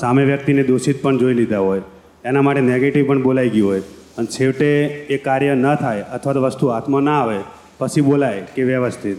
સામે 0.00 0.24
વ્યક્તિને 0.24 0.62
દોષિત 0.62 1.02
પણ 1.02 1.18
જોઈ 1.18 1.34
લીધા 1.34 1.58
હોય. 1.58 1.82
એના 2.24 2.42
માટે 2.42 2.60
નેગેટિવ 2.60 3.08
પણ 3.08 3.22
બોલાઈ 3.22 3.50
ગયું 3.50 3.70
હોય. 3.70 3.82
અને 4.18 4.28
છેવટે 4.34 4.68
એ 5.14 5.18
કાર્ય 5.26 5.54
ન 5.54 5.66
થાય 5.82 6.04
અથવા 6.16 6.34
તો 6.36 6.40
વસ્તુ 6.44 6.70
હાથમાં 6.74 7.04
ના 7.08 7.18
આવે 7.22 7.40
પછી 7.78 8.04
બોલાય 8.08 8.40
કે 8.54 8.62
વ્યવસ્થિત. 8.70 9.18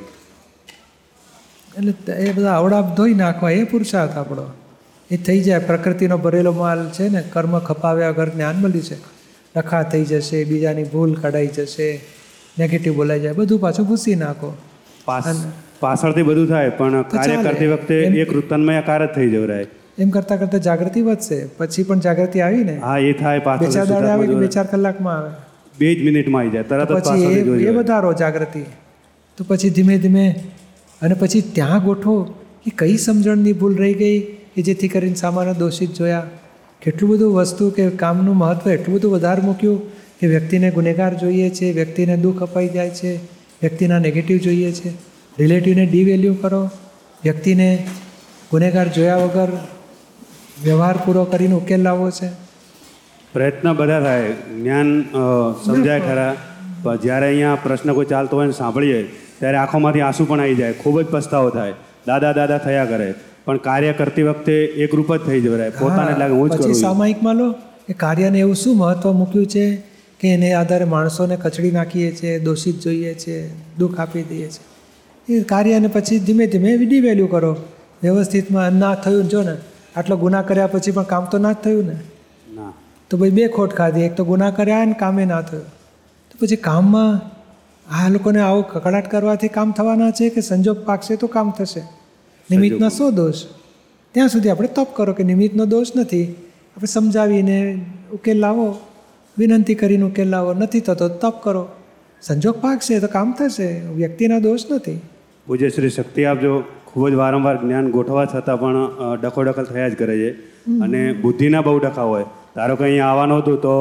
એટલે 1.78 2.14
એ 2.26 2.32
બધા 2.38 2.56
આવડા 2.56 2.82
ધોઈ 2.98 3.16
નાખવા 3.22 3.52
એ 3.60 3.62
પુરુષાર્થ 3.74 4.18
આપણો. 4.22 4.46
એ 5.10 5.18
થઈ 5.28 5.42
જાય 5.46 5.68
પ્રકૃતિનો 5.70 6.18
ભરેલો 6.26 6.52
માલ 6.60 6.82
છે 6.98 7.06
ને 7.16 7.22
કર્મ 7.34 7.54
ખપાવ્યા 7.70 8.14
વગર 8.14 8.30
જ્ઞાન 8.36 8.58
મળ્યું 8.64 8.88
છે. 8.90 8.98
રખા 9.56 9.84
થઈ 9.92 10.06
જશે 10.06 10.38
બીજાની 10.50 10.88
ભૂલ 10.94 11.12
કઢાઈ 11.22 11.52
જશે 11.58 11.88
નેગેટિવ 12.58 12.94
બોલાઈ 12.96 13.24
જાય 13.24 13.38
બધું 13.40 13.60
પાછું 13.66 13.86
ભૂસી 13.90 14.18
નાખો. 14.24 14.50
પાછળથી 15.82 16.26
બધું 16.30 16.48
થાય 16.48 16.70
પણ 16.80 17.04
કાર્ય 17.12 17.38
કરતી 17.46 17.70
વખતે 17.74 17.98
એક 18.24 18.30
વૃત્તન્મય 18.34 18.82
કાર 18.90 19.02
જ 19.06 19.10
થઈ 19.16 19.30
જવરાય. 19.36 19.68
એમ 20.04 20.10
કરતાં 20.16 20.40
કરતાં 20.42 20.62
જાગૃતિ 20.68 21.02
વધશે 21.02 21.38
પછી 21.58 21.84
પણ 21.84 22.04
જાગૃતિ 22.06 22.42
આવી 22.46 22.66
ને 22.70 22.76
હા 22.84 22.98
એ 23.10 23.14
થાય 23.22 23.46
બે 23.62 23.70
ચાર 23.76 23.86
દાડે 23.92 24.10
આવે 24.14 24.26
કે 24.28 24.36
બે 24.44 24.50
ચાર 24.56 24.66
કલાકમાં 24.74 25.16
આવે. 25.18 25.32
બે 25.80 25.90
જ 25.96 26.06
મિનિટમાં 26.08 26.42
આવી 26.42 26.54
જાય 26.56 26.68
તરત 26.72 26.90
પછી 26.98 27.30
એ 27.32 27.70
એ 27.70 27.76
વધારો 27.78 28.12
જાગૃતિ. 28.22 28.64
તો 29.38 29.48
પછી 29.50 29.72
ધીમે 29.78 29.96
ધીમે 29.98 30.26
અને 31.02 31.16
પછી 31.22 31.42
ત્યાં 31.58 31.86
ગોઠવો 31.88 32.18
કે 32.66 32.72
કઈ 32.82 32.98
સમજણની 33.06 33.56
ભૂલ 33.62 33.76
રહી 33.84 33.96
ગઈ 34.02 34.18
કે 34.56 34.68
જેથી 34.68 34.92
કરીને 34.94 35.20
સામાન્ય 35.24 35.54
દોષિત 35.64 35.92
જોયા. 36.00 36.28
કેટલું 36.82 37.10
બધું 37.12 37.32
વસ્તુ 37.38 37.70
કે 37.78 37.88
કામનું 38.02 38.38
મહત્ત્વ 38.38 38.76
એટલું 38.76 38.96
બધું 38.96 39.12
વધારે 39.16 39.42
મૂક્યું 39.42 39.80
કે 40.20 40.28
વ્યક્તિને 40.28 40.68
ગુનેગાર 40.78 41.12
જોઈએ 41.24 41.50
છે 41.58 41.72
વ્યક્તિને 41.80 42.14
દુઃખ 42.26 42.46
અપાઈ 42.48 42.70
જાય 42.76 42.94
છે 43.00 43.12
વ્યક્તિના 43.64 44.00
નેગેટિવ 44.06 44.38
જોઈએ 44.46 44.72
છે. 44.72 44.92
રિલેટિવને 45.38 45.86
ડીવેલ્યુ 45.86 46.36
કરો. 46.44 46.62
વ્યક્તિને 47.24 47.68
ગુનેગાર 48.52 48.88
જોયા 48.98 49.20
વગર 49.26 49.52
વ્યવહાર 50.64 50.96
પૂરો 51.06 51.24
કરીને 51.26 51.56
ઉકેલ 51.56 51.82
લાવવો 51.82 52.10
છે? 52.12 52.30
પ્રયત્ન 53.34 53.74
બધા 53.74 54.00
થાય. 54.02 54.32
જ્ઞાન 54.62 55.02
સમજાય 55.66 56.00
ખરા. 56.00 56.36
પણ 56.84 56.98
જ્યારે 56.98 57.28
અહીંયા 57.28 57.58
પ્રશ્ન 57.64 57.94
કોઈ 57.94 58.06
ચાલતો 58.06 58.38
હોય 58.38 58.46
ને 58.46 58.52
સાંભળીએ 58.52 59.02
ત્યારે 59.40 59.58
આંખોમાંથી 59.58 60.02
આંસુ 60.02 60.26
પણ 60.26 60.40
આવી 60.40 60.56
જાય. 60.56 60.74
ખૂબ 60.74 61.02
જ 61.02 61.06
પસ્તાવો 61.06 61.50
થાય. 61.50 61.74
દાદા 62.08 62.32
દાદા 62.32 62.58
થયા 62.58 62.86
કરે. 62.86 63.14
પણ 63.46 63.58
કાર્ય 63.58 63.94
કરતી 63.94 64.24
વખતે 64.24 64.56
એકરૂપ 64.86 65.16
જ 65.16 65.20
થઈ 65.20 65.42
જવાય 65.42 65.70
પોતાને 65.70 66.18
લાગે 66.18 66.34
હું 66.34 66.50
જ 66.50 66.58
કરું 66.58 66.74
સામાયિકમાં 66.74 67.36
લો. 67.36 67.56
એ 67.90 67.94
કાર્યને 67.94 68.40
એવું 68.40 68.56
શું 68.56 68.78
મહત્ત્વ 68.78 69.12
મૂક્યું 69.12 69.46
છે? 69.46 69.66
કે 70.20 70.28
એને 70.28 70.54
આધારે 70.54 70.86
માણસોને 70.86 71.36
કચડી 71.36 71.72
નાખીએ 71.72 72.12
છીએ 72.12 72.40
દોષિત 72.40 72.80
જોઈએ 72.80 73.14
છીએ 73.14 73.50
દુઃખ 73.78 74.00
આપી 74.00 74.24
દઈએ 74.24 74.48
છીએ. 74.48 75.38
એ 75.40 75.44
કાર્યને 75.44 75.88
પછી 75.88 76.20
ધીમે 76.20 76.48
ધીમે 76.48 76.78
ડિવેલ્યુ 76.78 77.28
કરો. 77.28 77.56
વ્યવસ્થિતમાં 78.04 78.74
ના 78.74 78.96
થયું 78.96 79.24
જો 79.24 79.42
ને 79.44 79.56
આટલો 79.96 80.18
ગુના 80.18 80.42
કર્યા 80.42 80.68
પછી 80.68 80.92
પણ 80.92 81.04
કામ 81.04 81.26
તો 81.26 81.38
ના 81.38 81.52
જ 81.52 81.56
થયું 81.56 81.86
ને? 81.86 81.96
તો 83.10 83.18
ભાઈ 83.18 83.30
બે 83.30 83.48
ખોટ 83.48 83.74
ખાધી. 83.74 84.02
એક 84.02 84.16
તો 84.16 84.24
ગુના 84.24 84.52
કર્યા 84.52 84.86
ને 84.86 84.94
કામે 84.94 85.26
ના 85.26 85.42
થયું. 85.42 85.64
તો 86.32 86.46
પછી 86.46 86.56
કામમાં 86.56 87.40
આ 87.96 88.10
લોકોને 88.10 88.42
આવો 88.42 88.62
કકડાટ 88.62 89.12
કરવાથી 89.12 89.48
કામ 89.48 89.72
થવાના 89.72 90.12
છે 90.12 90.30
કે 90.30 90.42
સંજોગ 90.42 90.86
પાકશે 90.86 91.16
તો 91.16 91.28
કામ 91.28 91.52
થશે? 91.52 91.82
નિમિત્તનો 92.52 92.90
શું 92.90 93.16
દોષ? 93.16 93.44
ત્યાં 94.12 94.30
સુધી 94.30 94.50
આપણે 94.50 94.68
તપ 94.68 94.88
કરો 94.94 95.14
કે 95.14 95.24
નિમિત્તનો 95.24 95.66
દોષ 95.66 95.88
નથી. 95.96 96.32
આપણે 96.78 96.86
સમજાવીને 96.86 97.86
ઉકેલ 98.14 98.40
લાવો. 98.40 98.78
વિનંતી 99.38 99.76
કરીને 99.76 100.04
ઉકેલ 100.04 100.30
લાવો. 100.30 100.54
નથી 100.54 100.80
થતો 100.80 101.10
તપ 101.10 101.44
કરો. 101.44 101.68
સંજોગ 102.22 102.56
પાકશે 102.56 103.00
તો 103.00 103.08
કામ 103.08 103.32
થશે. 103.32 103.80
વ્યક્તિના 103.80 104.40
દોષ 104.40 104.60
નથી. 104.72 105.02
પૂજ્ય 105.48 105.70
શ્રી 105.70 105.90
શક્તિ 105.90 106.26
આપજો 106.26 106.64
ખૂબ 106.94 107.10
જ 107.10 107.14
વારંવાર 107.22 107.56
જ્ઞાન 107.64 107.92
ગોઠવા 107.92 108.26
છતાં 108.34 108.60
પણ 108.60 108.78
ડખોડખલ 109.22 109.66
થયા 109.72 109.90
જ 109.90 110.00
કરે 110.02 110.16
છે. 110.22 110.32
અને 110.86 111.02
બુદ્ધિના 111.24 111.62
બહુ 111.68 111.78
ડખા 111.80 112.08
હોય. 112.12 112.26
ધારો 112.56 112.76
કે 112.76 112.84
અહીંયા 112.84 113.12
આવવાનું 113.12 113.38
હતું 113.42 113.58
તો 113.68 113.76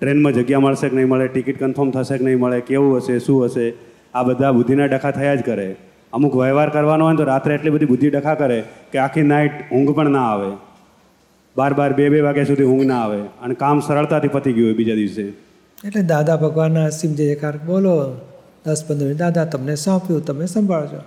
ટ્રેનમાં 0.00 0.32
જગ્યા 0.32 0.64
મળશે 0.64 0.88
કે 0.88 0.96
નહીં 0.96 1.08
મળે 1.08 1.26
ટિકિટ 1.28 1.62
કન્ફર્મ 1.62 1.90
થશે 1.90 2.18
કે 2.18 2.24
નહીં 2.24 2.40
મળે 2.40 2.60
કેવું 2.68 2.96
હશે 2.96 3.18
શું 3.26 3.44
હશે 3.44 3.66
આ 4.14 4.22
બધા 4.28 4.52
બુદ્ધિના 4.58 4.88
ડખા 4.92 5.14
થયા 5.18 5.34
જ 5.34 5.42
કરે. 5.48 5.68
અમુક 6.12 6.34
વ્યવહાર 6.36 6.68
કરવાનો 6.70 7.04
હોય 7.04 7.14
ને 7.14 7.18
તો 7.18 7.26
રાત્રે 7.30 7.54
એટલી 7.54 7.70
બધી 7.70 7.90
બુદ્ધિ 7.92 8.10
ડખા 8.10 8.34
કરે 8.34 8.58
કે 8.92 8.98
આખી 8.98 9.22
નાઇટ 9.22 9.62
ઊંઘ 9.72 9.94
પણ 9.96 10.10
ના 10.16 10.26
આવે. 10.32 10.50
બાર 11.56 11.72
બાર 11.78 11.92
બે 11.92 12.08
બે 12.08 12.20
વાગ્યા 12.26 12.50
સુધી 12.50 12.68
ઊંઘ 12.72 12.86
ના 12.90 13.00
આવે. 13.04 13.20
અને 13.42 13.54
કામ 13.54 13.80
સરળતાથી 13.86 14.28
પતી 14.28 14.52
ગયું 14.52 14.68
હોય 14.68 14.76
બીજા 14.80 14.94
દિવસે. 14.94 15.24
એટલે 15.86 16.02
દાદા 16.02 16.36
ભગવાનના 16.36 16.84
અસીમ 16.90 17.12
જયકાર 17.14 17.56
બોલો 17.66 17.96
દસ 18.66 18.84
પંદર 18.88 19.04
મિનિટ 19.04 19.18
દાદા 19.18 19.44
તમને 19.44 19.74
સોંપ્યું 19.74 20.24
તમે 20.24 20.46
સંભાળજો. 20.46 21.02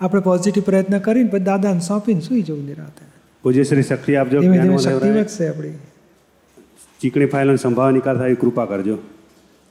આપણે 0.00 0.20
પોઝિટિવ 0.20 0.62
પ્રયત્ન 0.62 0.98
કરીને 0.98 1.30
પછી 1.30 1.40
દાદાને 1.40 1.80
સોંપીને 1.80 2.20
સૂઈ 2.20 2.42
જવું 2.42 2.66
નિરાતે 2.66 3.06
પૂજ્ય 3.42 3.62
શક્તિ 3.62 4.16
આપજો 4.16 4.40
શક્તિ 4.76 5.10
વધશે 5.10 5.48
આપણી. 5.48 5.72
ચીકણી 7.00 7.26
ફાઇલનો 7.26 7.56
સંભાવ 7.56 7.90
નિકાલ 7.90 8.18
થાય 8.18 8.34
કૃપા 8.34 8.64
કરજો. 8.64 8.98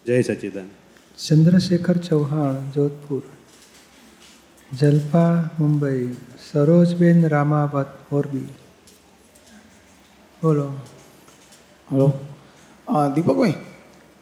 જય 0.06 0.22
સચિદાન 0.22 0.70
ચંદ્રશેખર 1.28 1.98
ચૌહાણ 1.98 2.72
જોધપુર. 2.72 3.22
જલપા 4.78 5.50
મુંબઈ. 5.60 6.16
સરોજબેન 6.52 7.28
રામાવત 7.28 7.88
મોરબી. 8.12 8.48
બોલો. 10.44 10.72
હલો. 11.92 12.14
દીપકભાઈ 13.16 13.54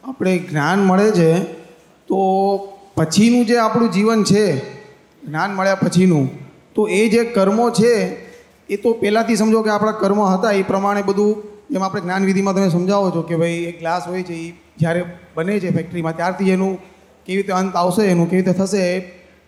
આપણે 0.04 0.38
જ્ઞાન 0.38 0.78
મળે 0.78 1.10
છે 1.10 1.44
તો 2.08 2.18
પછીનું 2.96 3.46
જે 3.46 3.56
આપણું 3.56 3.90
જીવન 3.90 4.24
છે 4.24 4.77
જ્ઞાન 5.28 5.54
મળ્યા 5.54 5.82
પછીનું, 5.82 6.26
તો 6.74 6.88
એ 6.98 7.00
જે 7.08 7.24
કર્મો 7.36 7.66
છે, 7.70 7.92
એ 8.68 8.76
તો 8.76 8.92
પહેલાંથી 8.92 9.36
સમજો 9.36 9.62
કે 9.62 9.70
આપણા 9.70 10.00
કર્મ 10.02 10.20
હતા, 10.24 10.52
એ 10.52 10.62
પ્રમાણે 10.62 11.02
બધું, 11.02 11.32
જેમ 11.70 11.82
આપણે 11.82 12.00
જ્ઞાન 12.00 12.28
વિધિમાં 12.28 12.54
તમે 12.54 12.68
સમજાવો 12.68 13.10
છો 13.10 13.22
કે 13.22 13.36
ભાઈ 13.36 13.64
એક 13.70 13.80
ગ્લાસ 13.80 14.04
હોય 14.08 14.22
છે 14.22 14.34
એ 14.34 14.48
જ્યારે 14.78 15.02
બને 15.36 15.60
છે 15.60 15.70
ફેક્ટરીમાં 15.70 16.16
ત્યારથી 16.16 16.50
એનું 16.50 16.78
કેવી 17.26 17.40
રીતે 17.40 17.52
અંત 17.52 17.74
આવશે, 17.76 18.02
એનું 18.12 18.30
કેવી 18.30 18.42
રીતે 18.42 18.58
થશે, 18.58 18.82
એ 18.96 18.96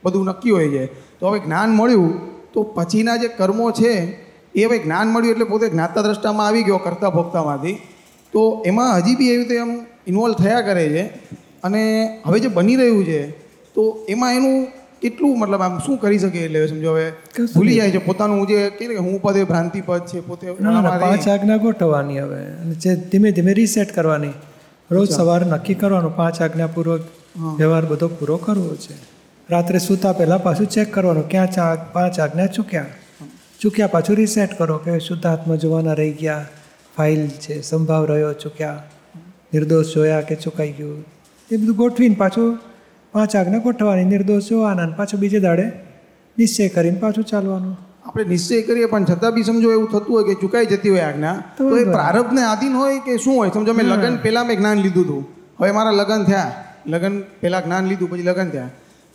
બધું 0.05 0.27
નક્કી 0.27 0.51
હોય 0.51 0.69
છે. 0.69 0.85
તો 1.21 1.29
હવે 1.29 1.39
જ્ઞાન 1.39 1.71
મળ્યું, 1.71 2.11
તો 2.53 2.63
પછીના 2.77 3.17
જે 3.17 3.29
કર્મો 3.39 3.67
છે, 3.73 3.93
એ 4.55 4.65
હવે 4.65 4.79
જ્ઞાન 4.79 5.09
મળ્યું 5.09 5.33
એટલે 5.35 5.45
પોતે 5.45 5.67
જ્ઞાતા 5.69 6.03
દ્રષ્ટામાં 6.03 6.47
આવી 6.47 6.63
ગયો 6.63 6.79
કરતા 6.79 7.11
ભોગતામાંથી 7.11 7.77
તો 8.33 8.41
એમાં 8.67 8.91
હજી 8.97 9.17
બી 9.17 9.31
એવી 9.33 9.43
રીતે 9.43 9.57
એમ 9.57 9.71
ઇન્વોલ્વ 10.07 10.35
થયા 10.35 10.61
કરે 10.61 10.85
છે. 10.89 11.05
અને 11.63 11.83
હવે 12.27 12.39
જે 12.41 12.49
બની 12.49 12.77
રહ્યું 12.77 13.05
છે, 13.05 13.21
તો 13.75 13.83
એમાં 14.09 14.37
એનું 14.39 14.57
કેટલું 15.03 15.39
મતલબ 15.39 15.63
આમ 15.63 15.79
શું 15.79 15.99
કરી 15.99 16.19
શકે 16.19 16.39
એટલે 16.39 16.67
સમજો 16.67 16.93
હવે 16.93 17.11
ભૂલી 17.55 17.77
જાય 17.77 17.91
છે. 17.91 17.99
પોતાનું 17.99 18.47
જે 18.47 18.71
કે 18.71 18.97
હું 18.97 19.23
પદ 19.23 19.37
એ 19.37 19.45
ભ્રાંતિ 19.45 19.81
પદ 19.81 20.01
છે 20.07 20.21
પોતે 20.21 20.53
પાંચ 20.53 21.29
આજ્ઞા 21.29 21.57
ગોઠવવાની 21.57 22.21
હવે. 22.21 22.43
અને 22.45 22.75
જે 22.75 22.95
ધીમે 22.97 23.31
ધીમે 23.31 23.53
રીસેટ 23.53 23.95
કરવાની. 23.95 24.33
રોજ 24.91 25.11
સવારે 25.11 25.47
નક્કી 25.47 25.75
કરવાનું 25.75 26.17
પાંચ 26.17 26.43
આજ્ઞાપૂર્વક 26.43 27.01
વ્યવહાર 27.57 27.85
બધો 27.85 28.09
પૂરો 28.09 28.37
કરવો 28.37 28.75
છે. 28.77 28.95
રાત્રે 29.51 29.79
સૂતા 29.79 30.13
પહેલાં 30.13 30.43
પાછું 30.43 30.67
ચેક 30.67 30.95
કરવાનું 30.95 31.29
ક્યાં 31.29 31.51
ચા 31.51 31.75
પાંચ 31.93 32.21
આજ્ઞા 32.21 32.47
ચૂક્યા? 32.47 32.87
ચૂક્યા 33.61 33.87
પાછું 33.87 34.17
રીસેટ 34.17 34.59
કરો 34.59 34.79
કે 34.79 34.99
શુદ્ધાત્મા 34.99 35.55
જોવાના 35.55 35.93
રહી 35.93 36.13
ગયા 36.13 36.47
ફાઇલ 36.97 37.29
છે 37.29 37.63
સંભાવ 37.63 38.05
રહ્યો 38.05 38.33
ચૂક્યા. 38.33 38.83
નિર્દોષ 39.55 39.95
જોયા 39.95 40.21
કે 40.21 40.35
ચૂકાઈ 40.35 40.73
ગયું. 40.73 41.05
એ 41.51 41.57
બધું 41.57 41.77
ગોઠવીને 41.77 42.15
પાછું 42.15 42.59
પાંચ 43.13 43.37
આજ્ઞા 43.37 43.59
ગોઠવાની 43.59 44.05
નિર્દોષ 44.05 44.49
જોવાના 44.49 44.83
અને 44.83 44.93
પાછું 44.97 45.21
બીજે 45.21 45.41
દાડે 45.41 45.73
નિશ્ચય 46.39 46.69
કરીને 46.69 46.99
પાછું 46.99 47.25
ચાલવાનું. 47.25 47.79
આપણે 48.07 48.25
નિશ્ચય 48.25 48.63
કરીએ 48.63 48.87
પણ 48.87 49.05
છતાં 49.05 49.33
બી 49.33 49.43
સમજો 49.43 49.73
એવું 49.73 49.89
થતું 49.89 50.17
હોય 50.17 50.25
કે 50.25 50.35
ચુકાઈ 50.41 50.67
જતી 50.67 50.89
હોય 50.89 51.01
આજ્ઞા 51.01 51.43
તો 51.59 51.77
એ. 51.77 51.85
પ્રારબ્ધને 51.85 52.43
આધીન 52.43 52.73
હોય 52.73 52.99
કે 52.99 53.17
શું 53.17 53.37
હોય? 53.37 53.51
સમજો 53.51 53.73
મેં 53.73 53.87
લગ્ન 53.87 54.17
પહેલાં 54.17 54.47
મેં 54.47 54.59
જ્ઞાન 54.59 54.79
લીધું 54.79 55.05
હતું. 55.05 55.29
હવે 55.61 55.71
મારા 55.71 55.91
લગ્ન 55.91 56.25
થયા. 56.25 56.53
લગ્ન 56.87 57.21
પહેલાં 57.41 57.65
જ્ઞાન 57.65 57.87
લીધું 57.87 58.11
પછી 58.11 58.23
લગ્ન 58.23 58.49
થયા. 58.49 58.69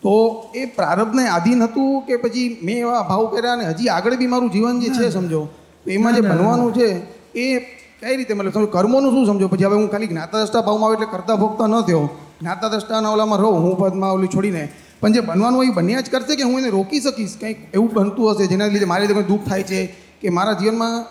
તો 0.03 0.45
એ 0.55 0.65
પ્રારબ્ધને 0.65 1.27
આધીન 1.27 1.63
હતું 1.63 2.01
કે 2.01 2.17
પછી 2.17 2.57
મેં 2.63 2.77
એવા 2.77 3.01
ભાવ 3.01 3.25
કર્યા 3.27 3.53
અને 3.53 3.65
હજી 3.65 3.87
આગળ 3.87 4.15
બી 4.15 4.27
મારું 4.27 4.51
જીવન 4.51 4.79
જે 4.79 4.89
છે 4.89 5.09
સમજો? 5.09 5.47
એમાં 5.87 6.15
જે 6.15 6.21
બનવાનું 6.21 6.73
છે 6.73 6.87
એ 7.35 7.61
કઈ 8.01 8.15
રીતે 8.15 8.33
મતલબ 8.33 8.51
તમે 8.51 8.67
કર્મોનું 8.71 9.11
શું 9.11 9.25
સમજો? 9.25 9.47
પછી 9.47 9.63
હવે 9.63 9.75
હું 9.75 9.87
ખાલી 9.91 10.07
જ્ઞાતાદ્રષ્ટા 10.07 10.61
ભાવમાં 10.61 10.89
આવું 10.89 10.95
એટલે 10.95 11.07
કરતા 11.11 11.35
ભોગતા 11.35 11.67
ન 11.67 11.81
થયો. 11.81 12.09
જ્ઞાતાદ્રષ્ટાના 12.41 13.09
ઓલામાં 13.09 13.39
રહું 13.39 13.59
હું 13.59 13.77
પદમાં 13.77 14.13
ઓલી 14.13 14.27
છોડીને. 14.27 14.69
પણ 15.01 15.13
જે 15.13 15.19
બનવાનું 15.19 15.59
હોય 15.59 15.67
એ 15.67 15.69
બન્યા 15.69 16.01
જ 16.01 16.09
કરશે 16.09 16.35
કે 16.35 16.43
હું 16.43 16.59
એને 16.59 16.69
રોકી 16.69 16.99
શકીશ? 17.01 17.37
કંઈક 17.41 17.57
એવું 17.73 17.93
બનતું 17.93 18.31
હશે 18.31 18.47
જેના 18.47 18.65
લીધે 18.65 18.85
મારી 18.85 19.01
લીધે 19.01 19.13
કોઈ 19.13 19.23
દુઃખ 19.23 19.47
થાય 19.49 19.63
છે 19.63 19.85
કે 20.21 20.29
મારા 20.29 20.53
જીવનમાં 20.53 21.05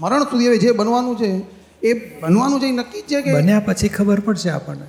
મરણ 0.00 0.22
સુધી 0.22 0.46
હવે 0.46 0.58
જે 0.58 0.72
બનવાનું 0.72 1.16
છે 1.16 1.30
એ 1.82 2.20
બનવાનું 2.20 2.60
છે 2.60 2.66
એ 2.66 2.70
નક્કી 2.70 3.00
જ 3.00 3.04
છે 3.04 3.22
કે 3.22 3.34
બન્યા 3.34 3.60
પછી 3.60 3.88
ખબર 3.88 4.20
પડશે 4.20 4.50
આપણને. 4.50 4.86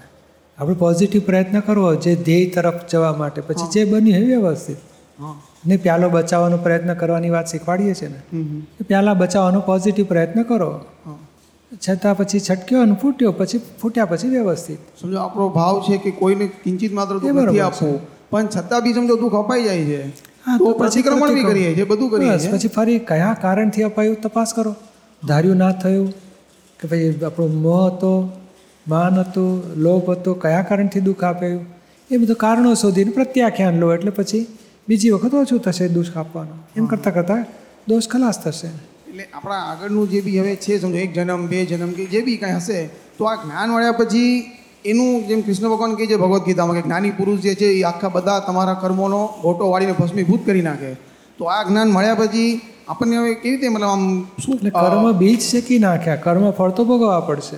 આપણે 0.58 0.76
પોઝિટિવ 0.76 1.22
પ્રયત્ન 1.22 1.60
કરવો 1.60 1.96
જે 1.96 2.16
ધ્યેય 2.16 2.50
તરફ 2.50 2.74
જવા 2.92 3.14
માટે. 3.14 3.42
પછી 3.42 3.70
જે 3.70 3.86
બન્યું 3.86 4.18
એ 4.18 4.26
વ્યવસ્થિત. 4.26 4.78
ને 5.68 5.78
પ્યાલો 5.78 6.10
બચાવવાનો 6.10 6.58
પ્રયત્ન 6.58 6.94
કરવાની 6.94 7.30
વાત 7.30 7.48
શીખવાડીએ 7.48 7.94
છીએ 7.94 8.10
ને. 8.10 8.42
પ્યાલા 8.84 9.14
બચાવવાનો 9.14 9.60
પોઝિટિવ 9.60 10.06
પ્રયત્ન 10.06 10.44
કરો. 10.44 10.80
છતાં 11.90 12.18
પછી 12.18 12.40
છટક્યો 12.40 12.82
અને 12.82 12.96
ફૂટ્યો 13.02 13.32
પછી 13.32 13.62
ફૂટ્યા 13.82 14.06
પછી 14.06 14.30
વ્યવસ્થિત. 14.30 14.80
સમજો 15.02 15.18
આપણો 15.18 15.50
ભાવ 15.50 15.82
છે 15.82 15.98
કે 15.98 16.12
કોઈને 16.12 16.48
કિંચિત 16.64 16.94
માત્ર 16.94 17.18
દુઃખ 17.18 17.34
નથી 17.34 17.60
આપવું 17.60 18.00
પણ 18.30 18.48
છતાં 18.48 18.84
બી 18.84 18.94
સમજો 18.94 19.16
દુઃખ 19.16 19.34
અપાઈ 19.34 19.64
જાય 19.64 19.86
છે. 19.86 20.10
તો 20.58 20.72
પ્રતિક્રમણ 20.74 21.34
બી. 21.34 21.44
કરીએ 21.44 21.76
છીએ 21.76 21.84
બધું 21.84 22.10
કરીએ 22.10 22.38
છીએ. 22.40 22.52
પછી 22.52 22.68
ફરી 22.68 23.00
કયા 23.00 23.34
કારણથી 23.42 23.84
અપાયું 23.84 24.18
તપાસ 24.22 24.54
કરો. 24.54 24.76
ધાર્યું 25.28 25.58
ના 25.58 25.72
થયું 25.72 26.10
કે 26.80 26.88
ભાઈ 26.88 27.14
આપણો 27.26 27.48
મોહ 27.48 27.86
હતો 27.88 28.14
માન 28.88 29.20
હતું 29.20 29.52
લોભ 29.76 30.10
હતો 30.10 30.34
કયા 30.34 30.62
કારણથી 30.62 31.00
દુઃખ 31.00 31.24
આપ્યું? 31.24 31.66
એ 32.12 32.18
બધું 32.18 32.36
કારણો 32.36 32.74
શોધીને 32.74 33.12
પ્રત્યાખ્યાન 33.12 33.80
લો 33.80 33.94
એટલે 33.94 34.12
પછી 34.12 34.48
બીજી 34.88 35.10
વખત 35.10 35.34
ઓછું 35.34 35.60
થશે 35.60 35.88
દુઃખ 35.88 36.18
આપવાનું. 36.18 36.58
એમ 36.76 36.86
કરતાં 36.86 37.14
કરતાં 37.14 37.46
દોષ 37.88 38.08
ખલાસ 38.08 38.44
થશે. 38.44 38.70
એટલે 39.16 39.28
આપણા 39.34 39.56
આગળનું 39.56 40.10
જે 40.10 40.22
બી 40.22 40.40
હવે 40.40 40.56
છે 40.56 40.80
સમજો 40.80 40.98
એક 40.98 41.14
જન્મ 41.14 41.48
બે 41.48 41.66
જન્મ 41.66 41.92
કે 41.92 42.06
જે 42.06 42.22
બી 42.22 42.38
કાંઈ 42.38 42.54
હશે 42.54 42.90
તો 43.18 43.26
આ 43.26 43.36
જ્ઞાન 43.36 43.70
મળ્યા 43.70 43.92
પછી 43.92 44.52
એનું 44.86 45.28
જેમ 45.28 45.42
કૃષ્ણ 45.42 45.70
ભગવાન 45.70 45.96
કહે 45.96 46.06
છે 46.06 46.16
ભગવદ્ 46.16 46.44
ગીતામાં 46.46 46.76
કે 46.76 46.82
જ્ઞાની 46.82 47.12
પુરુષ 47.12 47.40
જે 47.40 47.56
છે 47.56 47.66
એ 47.66 47.84
આખા 47.84 48.10
બધા 48.10 48.40
તમારા 48.40 48.74
કર્મોનો 48.74 49.30
ગોટો 49.42 49.70
વાળીને 49.70 49.92
ભસ્મીભૂત 49.92 50.46
કરી 50.46 50.62
નાખે. 50.62 50.94
તો 51.38 51.46
આ 51.46 51.64
જ્ઞાન 51.64 51.88
મળ્યા 51.90 52.16
પછી 52.16 52.62
આપણને 52.88 53.18
હવે 53.18 53.34
કેવી 53.34 53.56
રીતે 53.56 53.70
મતલબ 53.70 53.88
આમ 53.88 54.24
શું 54.24 54.60
કર્મ 54.70 55.12
બીજ 55.12 55.42
શેકી 55.42 55.80
નાખ્યા 55.80 56.16
કર્મ 56.16 56.52
ફળ 56.52 56.70
તો 56.70 56.86
ભોગવવા 56.86 57.20
પડશે? 57.20 57.58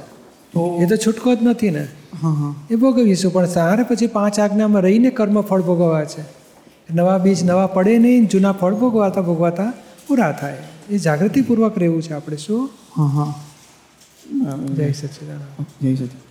તો 0.54 0.80
એ 0.82 0.86
તો 0.86 0.96
છૂટકો 0.96 1.36
જ 1.36 1.38
નથી 1.42 1.72
ને? 1.72 1.84
હા 2.22 2.30
હા. 2.30 2.56
એ 2.72 2.76
ભોગવીશું 2.76 3.34
પણ 3.34 3.46
સારે 3.46 3.84
પછી 3.84 4.08
પાંચ 4.08 4.40
આજ્ઞામાં 4.40 4.82
રહીને 4.82 5.10
કર્મ 5.10 5.42
ફળ 5.42 5.62
ભોગવવા 5.62 6.06
છે. 6.06 6.24
નવા 6.96 7.18
બીજ 7.18 7.44
નવા 7.44 7.68
પડે 7.68 7.98
નહીં 7.98 8.26
જૂના 8.26 8.52
ફળ 8.52 8.74
ભોગવાતા 8.74 9.22
ભોગવાતા 9.22 9.74
પૂરા 10.08 10.32
થાય. 10.32 10.58
એ 10.90 10.98
જાગૃતિપૂર્વક 10.98 11.78
રહેવું 11.78 12.02
છે 12.02 12.14
આપણે 12.14 12.38
શું? 12.38 12.70
હા 12.98 13.06
હા. 13.06 13.34
જય 14.76 14.92
સચિદાન 14.92 15.42
જય 15.82 15.96
સચિદાનંદ. 15.96 16.27